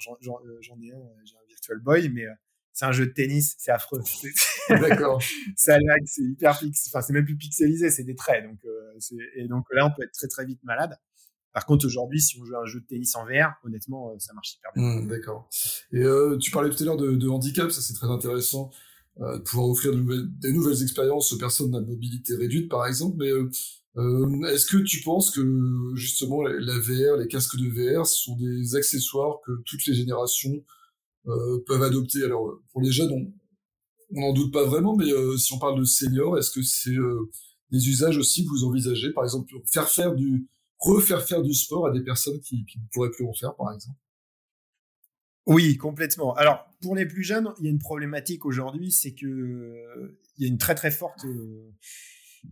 [0.00, 2.24] J'en ai un, j'ai un Virtual Boy, mais
[2.72, 4.02] c'est un jeu de tennis, c'est affreux.
[4.68, 5.22] D'accord.
[5.56, 8.44] ça lag, c'est hyper pix, enfin c'est même plus pixelisé, c'est des traits.
[8.44, 8.60] Donc
[9.36, 10.96] et donc là on peut être très très vite malade.
[11.52, 14.32] Par contre aujourd'hui, si on joue à un jeu de tennis en VR, honnêtement, ça
[14.34, 14.82] marche hyper bien.
[14.84, 15.48] Mmh, d'accord.
[15.92, 16.04] Et
[16.40, 18.70] tu parlais tout à l'heure de, de handicap, ça c'est très intéressant.
[19.20, 23.16] Euh, pouvoir offrir de nouvelles, des nouvelles expériences aux personnes à mobilité réduite, par exemple.
[23.18, 23.50] Mais euh,
[23.96, 28.76] euh, est-ce que tu penses que justement la, VR, les casques de VR, sont des
[28.76, 30.62] accessoires que toutes les générations
[31.66, 32.22] peuvent adopter?
[32.22, 33.10] Alors pour les jeunes,
[34.14, 36.96] on n'en doute pas vraiment, mais si on parle de seniors, est-ce que c'est
[37.72, 40.46] des usages aussi que vous envisagez, par exemple, faire faire du
[40.78, 43.72] refaire faire du sport à des personnes qui, qui ne pourraient plus en faire, par
[43.74, 43.98] exemple
[45.48, 46.34] oui, complètement.
[46.34, 50.44] Alors, pour les plus jeunes, il y a une problématique aujourd'hui, c'est que euh, il
[50.44, 51.72] y a une très très forte euh,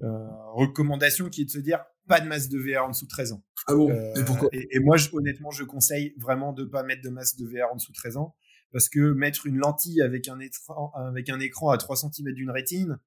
[0.02, 3.10] euh, recommandation qui est de se dire pas de masque de VR en dessous de
[3.10, 3.44] 13 ans.
[3.66, 3.90] Ah bon?
[3.90, 4.48] Et pourquoi?
[4.52, 7.92] et, moi, honnêtement, je conseille vraiment de pas mettre de masque de VR en dessous
[7.92, 8.34] de 13 ans
[8.72, 12.50] parce que mettre une lentille avec un écran, avec un écran à 3 cm d'une
[12.50, 12.98] rétine,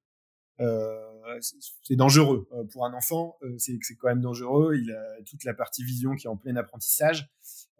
[1.40, 3.38] c'est dangereux pour un enfant.
[3.58, 4.76] c'est quand même dangereux.
[4.76, 7.28] Il a toute la partie vision qui est en plein apprentissage.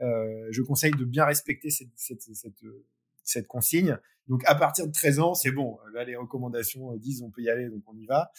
[0.00, 2.54] Euh, je conseille de bien respecter cette, cette, cette,
[3.22, 3.98] cette, consigne.
[4.28, 5.78] Donc à partir de 13 ans, c'est bon.
[5.92, 8.30] Là, les recommandations euh, disent on peut y aller, donc on y va.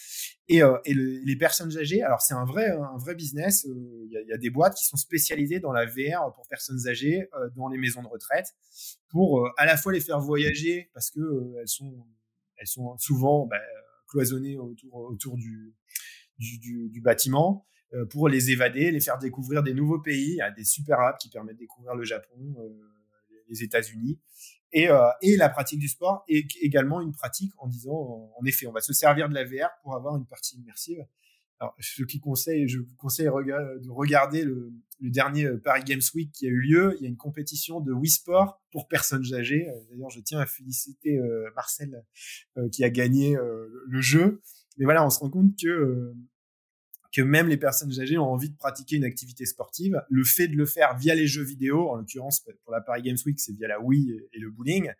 [0.48, 3.64] Et, euh, et les personnes âgées, alors c'est un vrai, un vrai business.
[3.64, 7.68] Il y, a, des boîtes qui sont spécialisées dans la VR pour personnes âgées, dans
[7.68, 8.54] les maisons de retraite,
[9.08, 11.20] pour à la fois les faire voyager parce que
[11.60, 12.06] elles sont,
[12.56, 13.58] elles sont souvent bah,
[14.08, 15.74] cloisonnées autour, autour du,
[16.38, 17.71] du, du, bâtiment euh,
[18.10, 20.40] pour les évader, les faire découvrir des nouveaux pays.
[20.40, 22.68] A des super apps qui permettent de découvrir le Japon, euh,
[23.48, 24.18] les États-Unis.
[24.72, 28.66] Et, euh, et, la pratique du sport est également une pratique en disant, en effet,
[28.66, 31.04] on va se servir de la VR pour avoir une partie immersive.
[31.60, 36.32] Alors, ce qui conseille, je vous conseille de regarder le, le, dernier Paris Games Week
[36.32, 36.96] qui a eu lieu.
[36.98, 39.68] Il y a une compétition de Wii Sport pour personnes âgées.
[39.90, 41.20] D'ailleurs, je tiens à féliciter
[41.54, 42.04] Marcel
[42.72, 44.42] qui a gagné le jeu.
[44.78, 46.14] Mais voilà, on se rend compte que
[47.12, 50.02] que même les personnes âgées ont envie de pratiquer une activité sportive.
[50.08, 53.18] Le fait de le faire via les jeux vidéo, en l'occurrence pour la Paris Games
[53.26, 54.90] Week, c'est via la Wii et le bowling,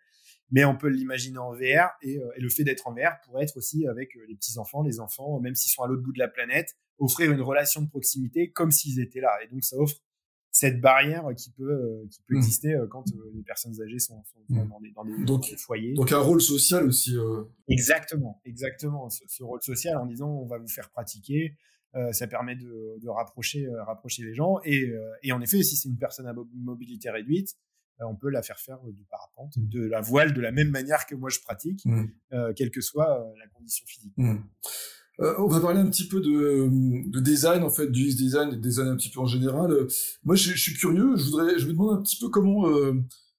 [0.51, 3.43] mais on peut l'imaginer en VR et, euh, et le fait d'être en VR pourrait
[3.43, 6.13] être aussi avec euh, les petits enfants, les enfants, même s'ils sont à l'autre bout
[6.13, 9.31] de la planète, offrir une relation de proximité comme s'ils étaient là.
[9.43, 9.95] Et donc ça offre
[10.51, 12.37] cette barrière qui peut euh, qui peut mmh.
[12.37, 14.67] exister quand les personnes âgées sont, sont mmh.
[14.67, 15.93] dans, des, dans, des, donc, foyers.
[15.93, 17.15] Donc un rôle social aussi.
[17.67, 19.09] Exactement, exactement.
[19.09, 21.57] Ce, ce, rôle social en disant on va vous faire pratiquer,
[22.11, 24.59] ça permet de, de rapprocher, euh, rapprocher les gens.
[24.63, 27.55] Et, euh, et, en effet, si c'est une personne à mobilité réduite,
[27.99, 31.15] on peut la faire faire du parapente, de la voile de la même manière que
[31.15, 32.05] moi je pratique, mmh.
[32.55, 34.11] quelle que soit la condition physique.
[34.17, 34.39] Mmh.
[35.19, 36.69] on va parler un petit peu de,
[37.07, 39.71] de design, en fait, du design et design un petit peu en général.
[40.23, 42.65] moi, je, je, suis curieux, je voudrais, je me demande un petit peu comment,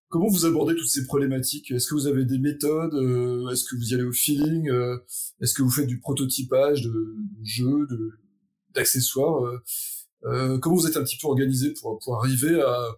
[0.09, 1.71] comment vous abordez toutes ces problématiques.
[1.73, 2.95] Est-ce que vous avez des méthodes
[3.53, 4.71] Est-ce que vous y allez au feeling
[5.43, 8.12] Est-ce que vous faites du prototypage de, de jeux, de,
[8.74, 9.44] d'accessoires.
[9.44, 9.62] Euh,
[10.24, 12.88] euh, comment vous êtes un petit peu organisé pour, pour arriver à,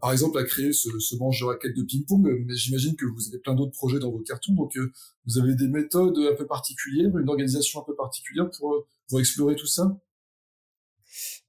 [0.00, 3.28] par exemple, à créer ce, ce manche de raquette de ping-pong, mais j'imagine que vous
[3.28, 4.92] avez plein d'autres projets dans vos cartons, donc euh,
[5.26, 9.56] vous avez des méthodes un peu particulières, une organisation un peu particulière pour, pour explorer
[9.56, 9.98] tout ça?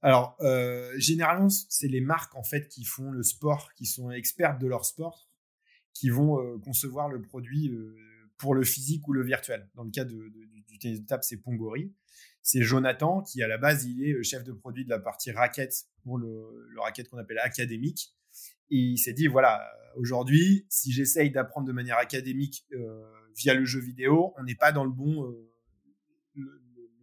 [0.00, 4.60] Alors, euh, généralement, c'est les marques en fait qui font le sport, qui sont expertes
[4.60, 5.28] de leur sport,
[5.92, 7.70] qui vont concevoir le produit
[8.38, 9.68] pour le physique ou le virtuel.
[9.74, 10.32] Dans le cas du
[10.80, 11.92] tennis de table, c'est Pongori.
[12.42, 15.86] C'est Jonathan qui, à la base, il est chef de produit de la partie raquette
[16.02, 18.14] pour le, le raquette qu'on appelle académique.
[18.70, 19.62] Et il s'est dit, voilà,
[19.96, 23.02] aujourd'hui, si j'essaye d'apprendre de manière académique euh,
[23.36, 25.52] via le jeu vidéo, on n'est pas dans le bon, euh,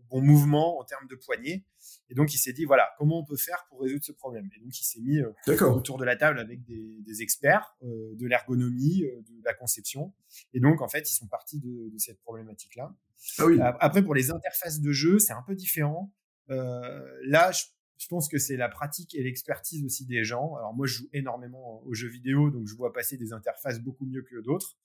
[0.09, 1.65] bon mouvement en termes de poignée.
[2.09, 4.49] Et donc, il s'est dit, voilà, comment on peut faire pour résoudre ce problème?
[4.55, 8.27] Et donc, il s'est mis euh, autour de la table avec des, experts euh, de
[8.27, 10.13] l'ergonomie, euh, de la conception.
[10.53, 12.93] Et donc, en fait, ils sont partis de, cette problématique-là.
[13.37, 13.59] Ah oui.
[13.61, 16.13] Après, pour les interfaces de jeu, c'est un peu différent.
[16.47, 17.63] là, je,
[17.99, 20.55] je pense que c'est la pratique et l'expertise aussi des gens.
[20.55, 24.05] Alors moi, je joue énormément aux jeux vidéo, donc je vois passer des interfaces beaucoup
[24.05, 24.77] mieux que d'autres.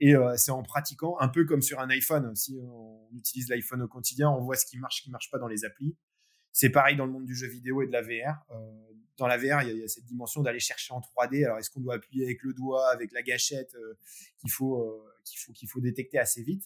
[0.00, 2.34] Et euh, c'est en pratiquant, un peu comme sur un iPhone.
[2.34, 5.38] Si on utilise l'iPhone au quotidien, on voit ce qui marche, ce qui marche pas
[5.38, 5.94] dans les applis.
[6.52, 8.46] C'est pareil dans le monde du jeu vidéo et de la VR.
[8.50, 8.54] Euh,
[9.18, 11.44] dans la VR, il y, a, cette dimension d'aller chercher en 3D.
[11.44, 13.94] Alors, est-ce qu'on doit appuyer avec le doigt, avec la gâchette euh,
[14.38, 16.64] qu'il faut détecter assez vite?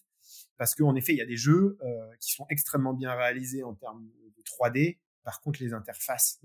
[0.56, 1.78] Parce qu'en effet, il y a des jeux
[2.20, 4.98] qui sont extrêmement bien réalisés en termes de 3D.
[5.28, 6.40] Par contre, les interfaces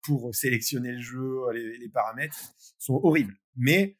[0.00, 2.38] pour sélectionner le jeu, les, paramètres,
[2.78, 3.36] sont horribles.
[3.56, 3.98] Mais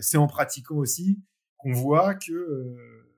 [0.00, 1.18] c'est en pratiquant aussi
[1.62, 3.08] qu'on voit que euh,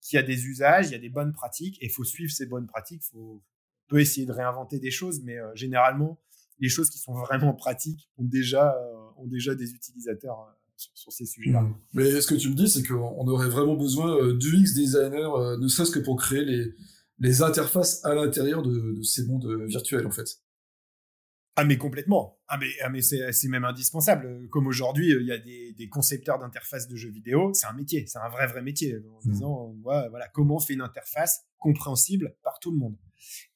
[0.00, 2.32] qu'il y a des usages, il y a des bonnes pratiques, et il faut suivre
[2.32, 3.02] ces bonnes pratiques.
[3.04, 6.18] Faut, on peut essayer de réinventer des choses, mais euh, généralement,
[6.58, 11.26] les choses qui sont vraiment pratiques ont déjà, euh, ont déjà des utilisateurs sur, ces
[11.26, 11.62] sujets-là.
[11.62, 11.74] Mmh.
[11.92, 15.90] Mais ce que tu me dis, c'est qu'on aurait vraiment besoin d'UX designer, ne serait-ce
[15.90, 16.74] que pour créer les,
[17.20, 20.40] les interfaces à l'intérieur de, de, ces mondes virtuels, en fait.
[21.56, 22.40] Ah mais complètement.
[22.48, 24.48] Ah mais, ah mais c'est même indispensable.
[24.48, 27.52] Comme aujourd'hui, il y a des, des concepteurs d'interfaces de jeux vidéo.
[27.52, 28.96] C'est un métier, c'est un vrai vrai métier.
[28.96, 29.32] En mmh.
[29.32, 32.96] disant voilà comment on fait une interface compréhensible par tout le monde.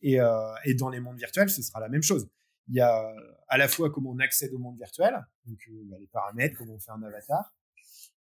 [0.02, 0.28] Et, euh,
[0.64, 2.28] et dans les mondes virtuels, ce sera la même chose.
[2.68, 3.14] Il y a
[3.48, 5.14] à la fois comment on accède au monde virtuel,
[5.46, 7.54] donc euh, bah, les paramètres, comment on fait un avatar,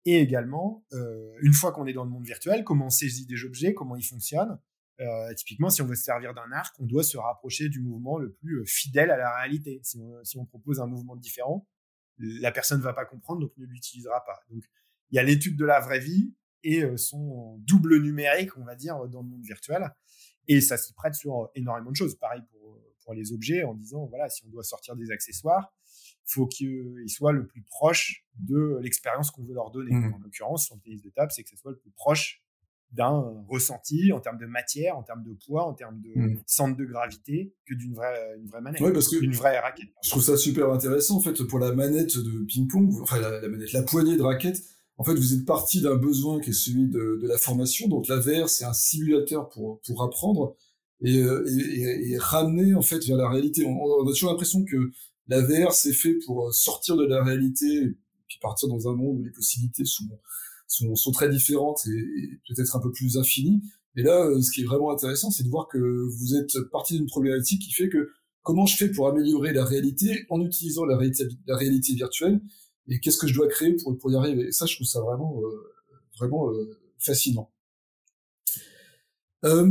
[0.05, 3.43] et également euh, une fois qu'on est dans le monde virtuel, comment on saisit des
[3.43, 4.57] objets, comment ils fonctionnent,
[5.01, 8.17] euh, typiquement, si on veut se servir d'un arc, on doit se rapprocher du mouvement
[8.17, 9.79] le plus euh, fidèle à la réalité.
[9.83, 9.97] Si
[10.37, 11.67] on, propose un mouvement différent,
[12.17, 14.39] la personne ne va pas comprendre, donc ne l'utilisera pas.
[14.49, 14.63] Donc,
[15.11, 16.33] il y a l'étude de la vraie vie
[16.63, 19.89] et euh, son double numérique, on va dire, dans le monde virtuel.
[20.49, 22.15] Et ça s'y prête sur énormément de choses.
[22.15, 25.73] Pareil pour, pour les objets, en disant, voilà, si on doit sortir des accessoires,
[26.27, 29.91] il faut qu'ils soient le plus proche de l'expérience qu'on veut leur donner.
[29.91, 30.13] Mmh.
[30.13, 32.43] En l'occurrence, sur le tennis de table, c'est que ce soit le plus proche
[32.91, 36.41] d'un ressenti en termes de matière, en termes de poids, en termes de mmh.
[36.47, 39.89] centre de gravité que d'une vraie, une vraie manette, parce que d'une vraie raquette.
[40.03, 43.71] Je trouve ça super intéressant en fait pour la manette de ping-pong, enfin la, manette,
[43.73, 44.63] la poignée de raquette.
[44.97, 47.87] En fait, vous êtes parti d'un besoin qui est celui de, de, la formation.
[47.87, 50.57] Donc la VR, c'est un simulateur pour pour apprendre
[51.01, 53.65] et, euh, et, et, ramener en fait vers la réalité.
[53.65, 54.91] On, on a toujours l'impression que
[55.27, 57.95] la VR c'est fait pour euh, sortir de la réalité et
[58.27, 60.09] puis partir dans un monde où les possibilités sont
[60.69, 63.61] sont, sont très différentes et, peut-être un peu plus infinies.
[63.97, 66.97] Et là, euh, ce qui est vraiment intéressant, c'est de voir que vous êtes parti
[66.97, 68.09] d'une problématique qui fait que
[68.43, 72.39] comment je fais pour améliorer la réalité en utilisant la réalité, la réalité virtuelle
[72.89, 74.47] et qu'est-ce que je dois créer pour, pour y arriver.
[74.47, 75.71] Et ça, je trouve ça vraiment, euh,
[76.17, 77.51] vraiment euh, fascinant.
[79.45, 79.69] Euh,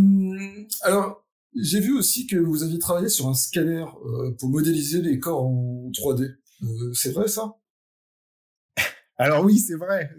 [0.83, 3.85] alors, j'ai vu aussi que vous aviez travaillé sur un scanner
[4.39, 6.37] pour modéliser les corps en 3D.
[6.95, 7.58] c'est vrai ça?
[9.19, 10.13] Alors oui, c'est vrai.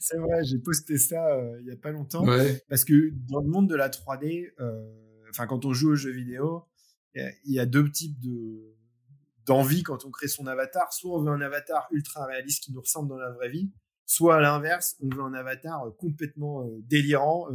[0.00, 2.24] c'est vrai, j'ai posté ça euh, il y a pas longtemps.
[2.68, 4.84] Parce que dans le monde de la 3D, euh,
[5.30, 6.64] enfin quand on joue aux jeux vidéo,
[7.14, 8.74] il y, a deux types de
[9.46, 10.92] d'envie quand on crée son avatar.
[10.92, 13.70] Soit on veut un avatar ultra réaliste qui nous ressemble dans la vraie vie,
[14.04, 17.46] soit à l'inverse, on veut un avatar euh, complètement délirant,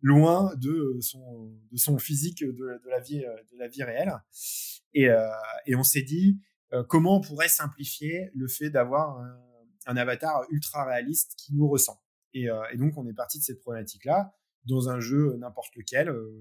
[0.00, 4.14] loin de son de son physique de, la vie de la vie réelle.
[4.94, 5.08] Et,
[5.66, 6.53] et on s'est dit euh,
[6.88, 9.18] comment on pourrait simplifier le fait d'avoir
[9.86, 12.00] un, avatar ultra réaliste qui nous ressent.
[12.36, 14.34] Euh, et, donc, on est parti de cette problématique-là
[14.66, 16.32] dans un jeu n'importe lequel, euh,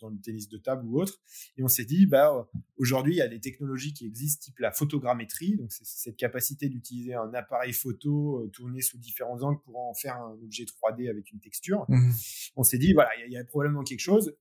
[0.00, 1.14] dans, le tennis de table ou autre.
[1.56, 4.72] Et on s'est dit, bah, aujourd'hui, il y a des technologies qui existent, type la
[4.72, 5.56] photogrammétrie.
[5.56, 10.16] Donc, c'est cette capacité d'utiliser un appareil photo tourné sous différents angles pour en faire
[10.16, 11.84] un objet 3D avec une texture.
[11.88, 12.10] Mmh.
[12.56, 14.34] On s'est dit, voilà, il y, a probablement quelque chose.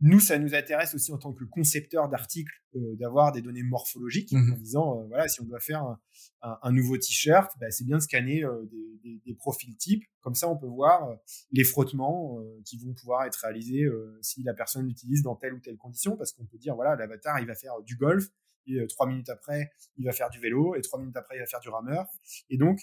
[0.00, 4.32] Nous, ça nous intéresse aussi en tant que concepteur d'articles euh, d'avoir des données morphologiques
[4.32, 5.96] mmh en disant, euh, voilà, si on doit faire
[6.42, 10.04] un, nouveau t-shirt, bah, c'est bien de scanner euh, des, profils types.
[10.20, 11.16] Comme ça, on peut voir
[11.50, 13.84] les frottements qui vont pouvoir être réalisés
[14.22, 17.40] si la personne l'utilise dans telle ou telle condition, parce qu'on peut dire, voilà, l'avatar,
[17.40, 18.28] il va faire du golf,
[18.66, 21.46] et trois minutes après, il va faire du vélo, et trois minutes après, il va
[21.46, 22.06] faire du rameur.
[22.48, 22.80] Et donc,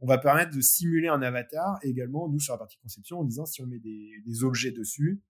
[0.00, 3.46] on va permettre de simuler un avatar également, nous, sur la partie conception, en disant
[3.46, 5.22] si on met des objets dessus,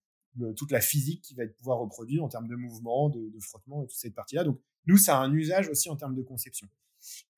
[0.57, 3.87] toute la physique qui va être pouvoir reproduire en termes de mouvement, de, frottement et
[3.87, 4.45] toute cette partie-là.
[4.45, 6.69] Donc, nous, ça a un usage aussi en termes de conception.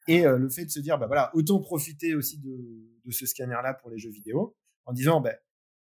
[0.08, 3.74] Et euh, le fait de se dire, bah voilà, autant profiter aussi de, ce scanner-là
[3.74, 4.56] pour les jeux vidéo.
[4.84, 5.34] en disant, ben,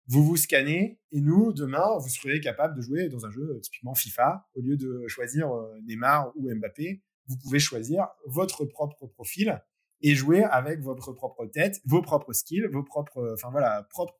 [0.06, 3.94] vous vous scannez et nous, demain, vous serez capable de jouer dans un jeu typiquement
[3.94, 4.46] FIFA.
[4.54, 5.48] Au lieu de choisir
[5.86, 9.62] Neymar ou Mbappé, vous pouvez choisir votre propre profil
[10.02, 14.14] et jouer avec votre propre tête, vos propres skills, vos propres, enfin voilà, propres.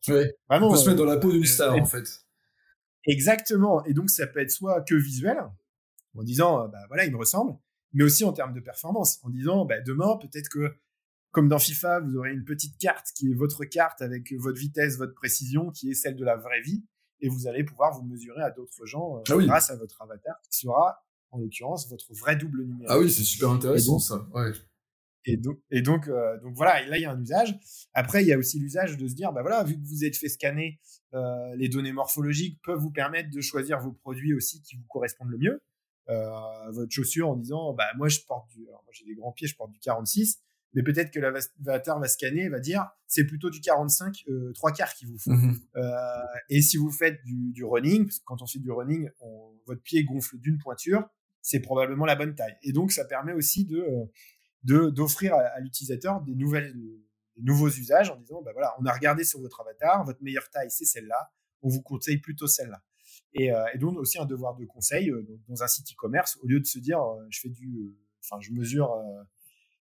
[0.49, 0.68] Vraiment.
[0.68, 2.25] On peut se mettre dans la peau d'une star en fait.
[3.07, 3.85] Exactement.
[3.85, 5.38] Et donc ça peut être soit que visuel,
[6.17, 7.57] en disant, bah voilà, il me ressemble,
[7.93, 10.75] mais aussi en termes de performance, en disant, bah, demain peut-être que
[11.35, 14.97] comme dans FIFA, vous aurez une petite carte qui est votre carte avec votre vitesse,
[14.97, 16.85] votre précision, qui est celle de la vraie vie,
[17.21, 20.37] et vous allez pouvoir vous mesurer à d'autres gens euh, ah grâce à votre avatar,
[20.49, 22.87] qui sera, en l'occurrence, votre vrai double numérique.
[22.88, 24.27] Ah oui, c'est super intéressant ça.
[24.33, 24.53] Ouais.
[25.27, 27.59] Et donc, et donc, euh, donc voilà, et là il y a un usage.
[27.95, 30.17] Après, il y a aussi l'usage de se dire, bah voilà, vu que vous êtes
[30.17, 30.81] fait scanner,
[31.15, 35.31] euh, les données morphologiques peuvent vous permettre de choisir vos produits aussi qui vous correspondent
[35.31, 35.63] le mieux.
[36.11, 39.33] Euh, votre chaussure en disant, bah moi je porte du, alors moi j'ai des grands
[39.33, 40.43] pieds, je porte du 46,
[40.75, 44.93] mais peut-être que l'avatar va scanner, va dire, c'est plutôt du 45, euh, trois quarts
[44.95, 45.31] qui vous faut.
[45.77, 45.91] Euh,
[46.51, 49.53] et si vous faites du, du running, parce que quand on fait du running, on,
[49.67, 51.09] votre pied gonfle d'une pointure,
[51.43, 52.57] c'est probablement la bonne taille.
[52.63, 54.05] Et donc ça permet aussi de euh,
[54.64, 56.74] d'offrir à, l'utilisateur des nouvelles
[57.37, 60.48] des nouveaux usages en disant bah voilà on a regardé sur votre avatar votre meilleure
[60.50, 62.83] taille c'est celle-là on vous conseille plutôt celle-là
[63.33, 66.46] et, euh, et, donc aussi un devoir de conseil euh, dans un site e-commerce au
[66.46, 68.90] lieu de se dire euh, je fais du enfin je mesure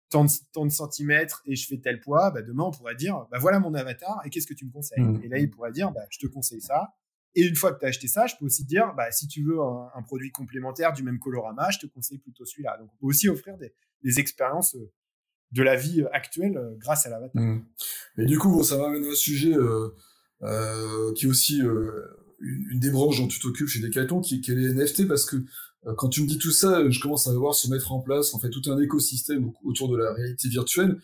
[0.09, 3.25] tant de, tant de, centimètres et je fais tel poids bah demain on pourrait dire
[3.31, 5.01] bah voilà mon avatar et qu'est-ce que tu me conseilles?
[5.01, 5.23] Mmh.
[5.23, 6.93] et là il pourrait dire bah je te conseille ça
[7.35, 9.27] et une fois que tu as acheté ça, je peux aussi te dire, bah, si
[9.27, 12.77] tu veux un, un, produit complémentaire du même colorama, je te conseille plutôt celui-là.
[12.77, 14.91] Donc, on peut aussi offrir des, des expériences euh,
[15.51, 17.41] de la vie euh, actuelle euh, grâce à l'avatar.
[17.41, 17.65] Mmh.
[18.19, 19.55] Et du coup, ça m'amène à un sujet
[21.15, 24.73] qui est aussi une des branches dont tu t'occupes chez Decathlon, qui, qui est les
[24.73, 25.37] NFT, parce que
[25.97, 28.39] quand tu me dis tout ça, je commence à voir se mettre en place en
[28.39, 30.99] fait tout un écosystème autour de la réalité virtuelle.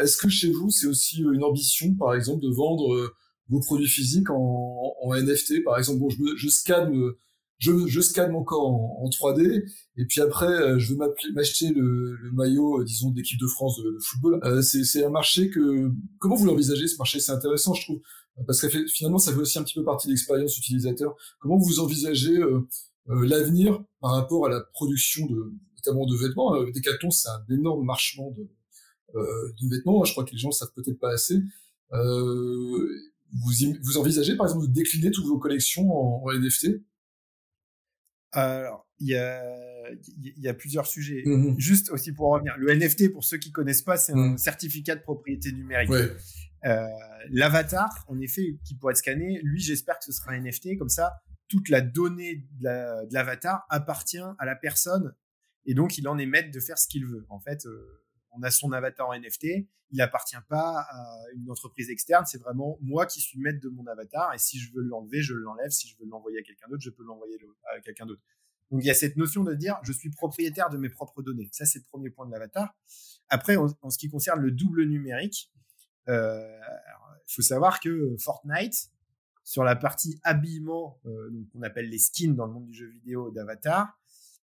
[0.00, 3.12] Est-ce que chez vous, c'est aussi une ambition, par exemple, de vendre
[3.48, 7.14] vos produits physiques en, NFT Par exemple, bon, je, je scanne
[7.58, 9.64] je, je scanne mon corps en, 3D
[9.96, 10.98] et puis après euh, je veux
[11.34, 14.40] m'acheter le, le, maillot euh, disons d'équipe de France de, football.
[14.44, 17.20] Euh, c'est un marché que comment vous l'envisagez ce marché?
[17.20, 18.00] C'est intéressant je trouve
[18.46, 21.14] parce que finalement ça fait aussi un petit peu partie de l'expérience utilisateur.
[21.38, 22.40] Comment vous envisagez
[23.06, 26.60] l'avenir par rapport à la production de notamment de vêtements?
[26.64, 28.48] Decathlon c'est un énorme marchement de,
[29.14, 31.40] de vêtements je crois que les gens savent peut-être pas assez.
[31.92, 36.80] Vous, vous envisagez par exemple de décliner toutes vos collections en NFT
[38.40, 39.42] alors, il y a,
[40.20, 41.22] y a plusieurs sujets.
[41.24, 44.38] Mmh Juste aussi pour revenir, le NFT, pour ceux qui connaissent pas, c'est un mmh.
[44.38, 45.90] certificat de propriété numérique.
[45.90, 46.86] Euh,
[47.30, 50.78] L'avatar, en effet, qui pourrait être scanné, lui, j'espère que ce sera un NFT.
[50.78, 51.12] Comme ça,
[51.48, 55.14] toute la donnée de l'avatar appartient à la personne
[55.66, 57.26] et donc il en est maître de faire ce qu'il veut.
[57.28, 58.03] En fait, euh,
[58.36, 62.78] on a son avatar en NFT, il appartient pas à une entreprise externe, c'est vraiment
[62.80, 65.88] moi qui suis maître de mon avatar et si je veux l'enlever, je l'enlève, si
[65.88, 67.38] je veux l'envoyer à quelqu'un d'autre, je peux l'envoyer
[67.74, 68.22] à quelqu'un d'autre.
[68.70, 71.48] Donc il y a cette notion de dire je suis propriétaire de mes propres données.
[71.52, 72.74] Ça c'est le premier point de l'avatar.
[73.28, 75.52] Après en, ce qui concerne le double numérique,
[76.08, 76.58] euh,
[77.28, 78.90] il faut savoir que Fortnite
[79.44, 83.30] sur la partie habillement, euh, qu'on appelle les skins dans le monde du jeu vidéo
[83.30, 83.98] d'avatar,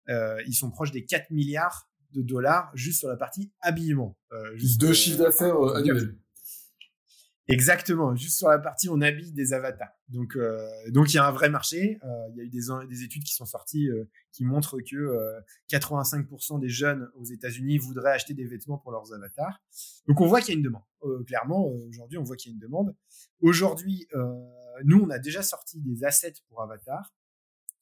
[0.09, 4.17] euh, ils sont proches des 4 milliards de dollars juste sur la partie habillement.
[4.31, 6.15] Euh, juste deux chiffres d'affaires euh, annuels.
[7.51, 9.89] Exactement, juste sur la partie on habille des avatars.
[10.07, 11.97] Donc euh, donc il y a un vrai marché.
[12.03, 15.41] Euh, il y a eu des, des études qui sont sorties euh, qui montrent que
[15.71, 19.63] 85% des jeunes aux États-Unis voudraient acheter des vêtements pour leurs avatars.
[20.07, 20.83] Donc on voit qu'il y a une demande.
[21.25, 22.95] clairement, aujourd'hui on voit qu'il y a une demande.
[23.41, 24.07] Aujourd'hui,
[24.83, 27.15] nous on a déjà sorti des assets pour avatars.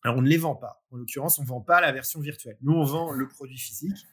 [0.04, 0.82] Alors on ne les vend pas.
[0.92, 2.58] En l'occurrence, on vend pas la version virtuelle.
[2.62, 4.08] Nous on vend le produit physique.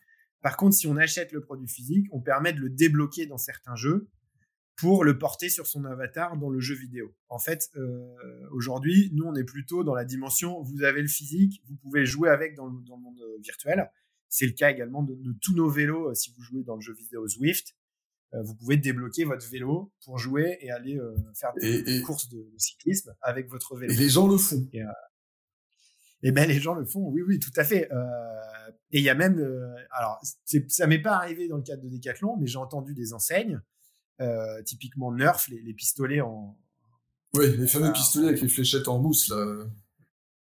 [0.45, 3.77] Par contre, si on achète le produit physique, on permet de le débloquer dans certains
[3.77, 4.11] jeux
[4.77, 7.17] pour le porter sur son avatar dans le jeu vidéo.
[7.31, 8.15] En fait, euh,
[8.53, 12.29] aujourd'hui, nous, on est plutôt dans la dimension, vous avez le physique, vous pouvez jouer
[12.29, 13.91] avec dans le, dans le monde euh, virtuel.
[14.29, 16.11] C'est le cas également de, de, tous nos vélos.
[16.11, 17.75] Euh, si vous jouez dans le jeu vidéo Zwift,
[18.35, 22.37] euh, vous pouvez débloquer votre vélo pour jouer et aller euh, faire des, courses de,
[22.37, 23.95] de, cyclisme avec votre vélo.
[23.95, 24.69] Et les gens le font.
[24.75, 24.83] Et,
[26.25, 27.93] et ben les gens le font, oui, oui, tout à fait.
[27.93, 30.19] Euh, et il y a même, euh, alors
[30.69, 33.61] ça m'est pas arrivé dans le cadre de Decathlon, mais j'ai entendu des enseignes,
[34.23, 36.59] euh, typiquement Nerf, les, les, pistolets en.
[37.35, 39.67] Oui, les fameux pistolets avec les fléchettes en mousse là.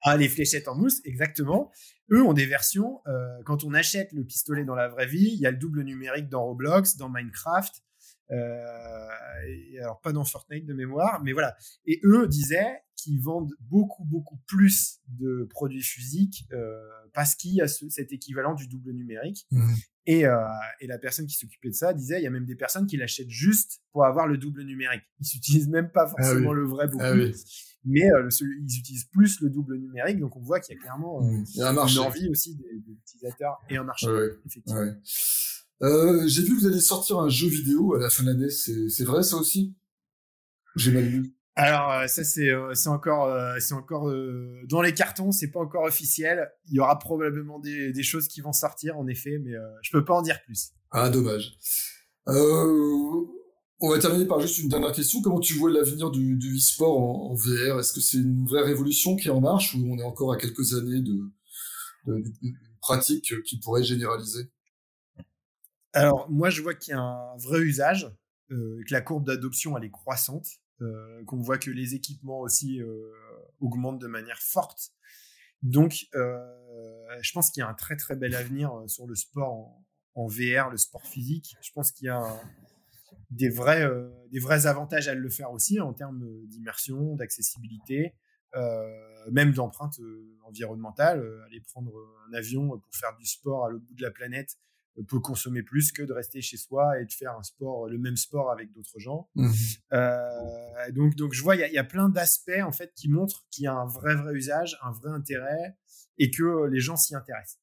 [0.03, 1.73] Ah, les fléchettes en mousse, exactement.
[2.13, 3.01] Eux ont des versions.
[3.45, 6.29] Quand on achète le pistolet dans la vraie vie, il y a le double numérique
[6.29, 7.83] dans Roblox, dans Minecraft.
[8.33, 9.09] Euh,
[9.81, 11.57] alors pas dans Fortnite de mémoire, mais voilà.
[11.87, 16.47] Et eux disaient qui vendent beaucoup, beaucoup plus de produits physiques
[17.13, 19.47] parce qu'il y a cet équivalent du double numérique.
[19.51, 19.73] Mmh.
[20.07, 20.25] Et,
[20.81, 22.97] et, la personne qui s'occupait de ça disait, il y a même des personnes qui
[22.97, 25.03] l'achètent juste pour avoir le double numérique.
[25.21, 27.05] Ils n'utilisent même pas ah forcément le vrai beaucoup.
[27.05, 27.15] Ah
[27.85, 31.45] mais ils utilisent plus le double numérique, donc on voit qu'il y a clairement mmh.
[31.57, 34.09] une envie aussi des, utilisateurs et un marché,
[34.47, 34.93] effectivement.
[35.83, 38.51] Euh, j'ai vu que vous allez sortir un jeu vidéo à la fin de l'année.
[38.51, 39.75] C'est vrai ça aussi?
[40.77, 41.35] J'ai mal lu.
[41.55, 43.31] Alors euh, ça c'est euh, c'est encore
[43.61, 44.13] c'est encore
[44.69, 46.51] dans les cartons, c'est pas encore officiel.
[46.67, 50.05] Il y aura probablement des, des choses qui vont sortir en effet, mais je peux
[50.05, 50.71] pas en dire plus.
[50.91, 51.59] Ah dommage.
[52.27, 55.21] on va terminer par juste une dernière question.
[55.23, 59.17] Comment tu vois l'avenir du, du e-sport en, VR Est-ce que c'est une vraie révolution
[59.17, 61.19] qui est en marche ou on est encore à quelques années de,
[62.07, 64.51] de, de pratiques qui pourraient généraliser?
[65.95, 68.11] Alors, moi, je vois qu'il y a un vrai usage,
[68.51, 70.62] euh, que la courbe d'adoption, elle est croissante, euh,
[71.27, 73.11] qu'on voit que les équipements aussi euh,
[73.61, 74.93] augmentent de manière forte.
[75.63, 79.71] Donc, je pense qu'il y a un très, très bel avenir sur le sport
[80.15, 81.57] en, VR, le sport physique.
[81.63, 82.25] Je pense qu'il y a
[83.31, 83.89] des, vrais,
[84.33, 88.13] des vrais avantages à le faire aussi en termes d'immersion, d'accessibilité.
[89.31, 90.01] même d'empreinte
[90.43, 91.93] environnementale, aller prendre
[92.29, 94.59] un avion pour faire du sport à l'autre bout de la planète,
[95.09, 98.17] peut consommer plus que de rester chez soi et de faire un sport, le même
[98.17, 99.29] sport avec d'autres gens.
[99.35, 99.51] Mmh.
[99.93, 103.65] Euh, donc, donc je vois, il y, a plein d'aspects en fait qui montrent qu'il
[103.65, 105.77] y a un vrai vrai usage, un vrai intérêt
[106.19, 107.59] et que les gens s'y intéressent.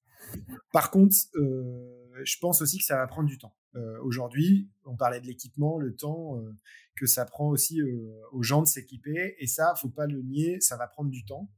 [0.72, 3.56] Par contre, euh, je pense aussi que ça va prendre du temps.
[3.76, 6.58] Euh, Aujourd'hui, on parlait de l'équipement, le temps euh,
[6.96, 10.60] que ça prend aussi euh, aux gens de s'équiper, et ça, faut pas le nier,
[10.60, 11.52] ça va prendre du temps.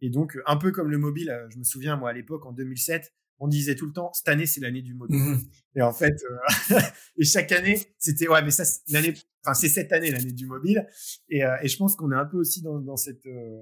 [0.00, 3.12] Et donc, un peu comme le mobile, je me souviens moi à l'époque en 2007,
[3.40, 5.18] on disait tout le temps, cette année, c'est l'année du mobile.
[5.18, 5.40] Mmh
[5.74, 6.80] et en fait, euh,
[7.18, 9.14] et chaque année, c'était, ouais, mais ça, l'année,
[9.44, 10.88] enfin, c'est cette année, l'année du mobile.
[11.28, 13.60] Et, euh, et je pense qu'on est un peu aussi dans, dans cette, euh,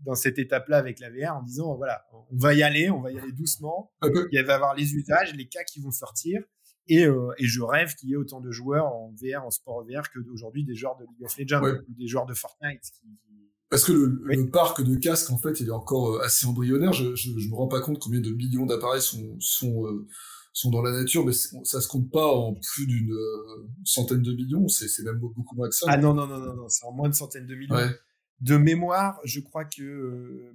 [0.00, 3.12] dans cette étape-là avec la VR en disant, voilà, on va y aller, on va
[3.12, 3.92] y aller doucement.
[4.02, 6.42] Il va y avoir les usages, les cas qui vont sortir.
[6.88, 10.08] Et, et je rêve qu'il y ait autant de joueurs en VR, en sport VR,
[10.10, 13.06] que d'aujourd'hui des joueurs de League of Legends ou des joueurs de Fortnite qui,
[13.68, 16.92] parce que le, parc de casques, en fait, il est encore euh, assez embryonnaire.
[16.92, 20.06] Je, je me rends pas compte combien de millions d'appareils sont sont euh,
[20.52, 24.32] sont dans la nature, mais ça se compte pas en plus d'une euh, centaine de
[24.32, 24.68] millions.
[24.68, 25.86] C'est même beaucoup moins que ça.
[25.88, 27.76] Ah non non non non non, c'est en moins de centaines de millions.
[28.40, 30.52] De mémoire, je crois que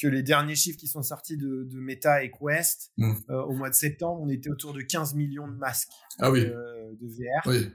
[0.00, 3.12] que les derniers chiffres qui sont sortis de, de Meta et Quest mmh.
[3.30, 5.88] au mois de septembre, on était autour de 15 millions de masques
[6.18, 6.44] ah oui.
[6.44, 7.46] de VR.
[7.46, 7.66] Oui.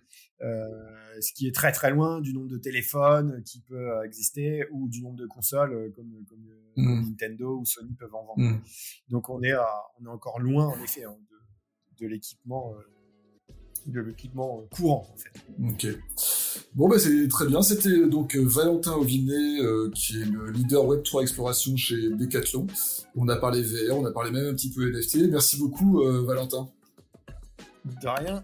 [0.44, 0.68] Euh,
[1.20, 5.04] ce qui est très très loin du nombre de téléphones qui peut exister ou du
[5.04, 6.40] nombre de consoles euh, comme, comme,
[6.78, 7.10] mmh.
[7.10, 8.40] Nintendo ou Sony peuvent en vendre.
[8.40, 8.62] Mmh.
[9.10, 9.54] Donc on est,
[10.00, 12.82] on est encore loin en effet hein, de, de l'équipement euh,
[13.86, 15.32] de l'équipement courant en fait.
[15.64, 16.00] Ok.
[16.74, 17.62] Bon bah c'est très bien.
[17.62, 19.60] C'était donc Valentin Ovinet
[19.94, 22.66] qui est le leader Web3 Exploration chez Decathlon.
[23.16, 25.30] On a parlé VR, on a parlé même un petit peu NFT.
[25.30, 26.70] Merci beaucoup Valentin.
[27.86, 28.44] De rien.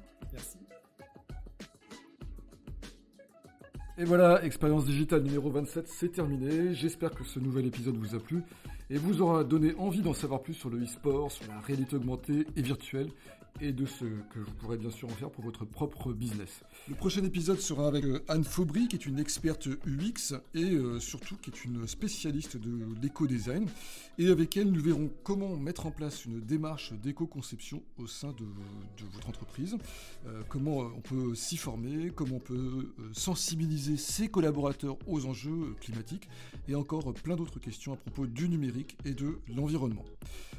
[3.99, 6.75] Et voilà, expérience digitale numéro 27, c'est terminé.
[6.75, 8.43] J'espère que ce nouvel épisode vous a plu
[8.91, 12.45] et vous aura donné envie d'en savoir plus sur le e-sport, sur la réalité augmentée
[12.55, 13.09] et virtuelle
[13.61, 16.61] et de ce que vous pourrez bien sûr en faire pour votre propre business.
[16.87, 20.99] Le prochain épisode sera avec euh, Anne Faubry, qui est une experte UX et euh,
[20.99, 23.67] surtout qui est une spécialiste de l'éco-design.
[24.17, 28.45] Et avec elle, nous verrons comment mettre en place une démarche d'éco-conception au sein de,
[29.13, 29.77] votre entreprise,
[30.27, 36.27] euh, comment on peut s'y former, comment on peut sensibiliser ses collaborateurs aux enjeux climatiques
[36.67, 40.05] et encore plein d'autres questions à propos du numérique et de l'environnement.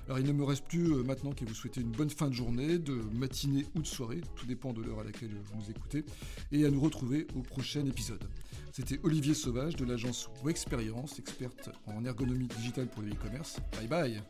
[0.07, 2.79] Alors il ne me reste plus maintenant qu'à vous souhaiter une bonne fin de journée,
[2.89, 6.05] de matinée ou de soirée, tout dépend de l'heure à laquelle vous nous écoutez,
[6.53, 8.25] et à nous retrouver au prochain épisode.
[8.73, 13.59] C'était Olivier Sauvage de l'agence Wexperience, experte en ergonomie digitale pour le e-commerce.
[13.73, 14.23] Bye bye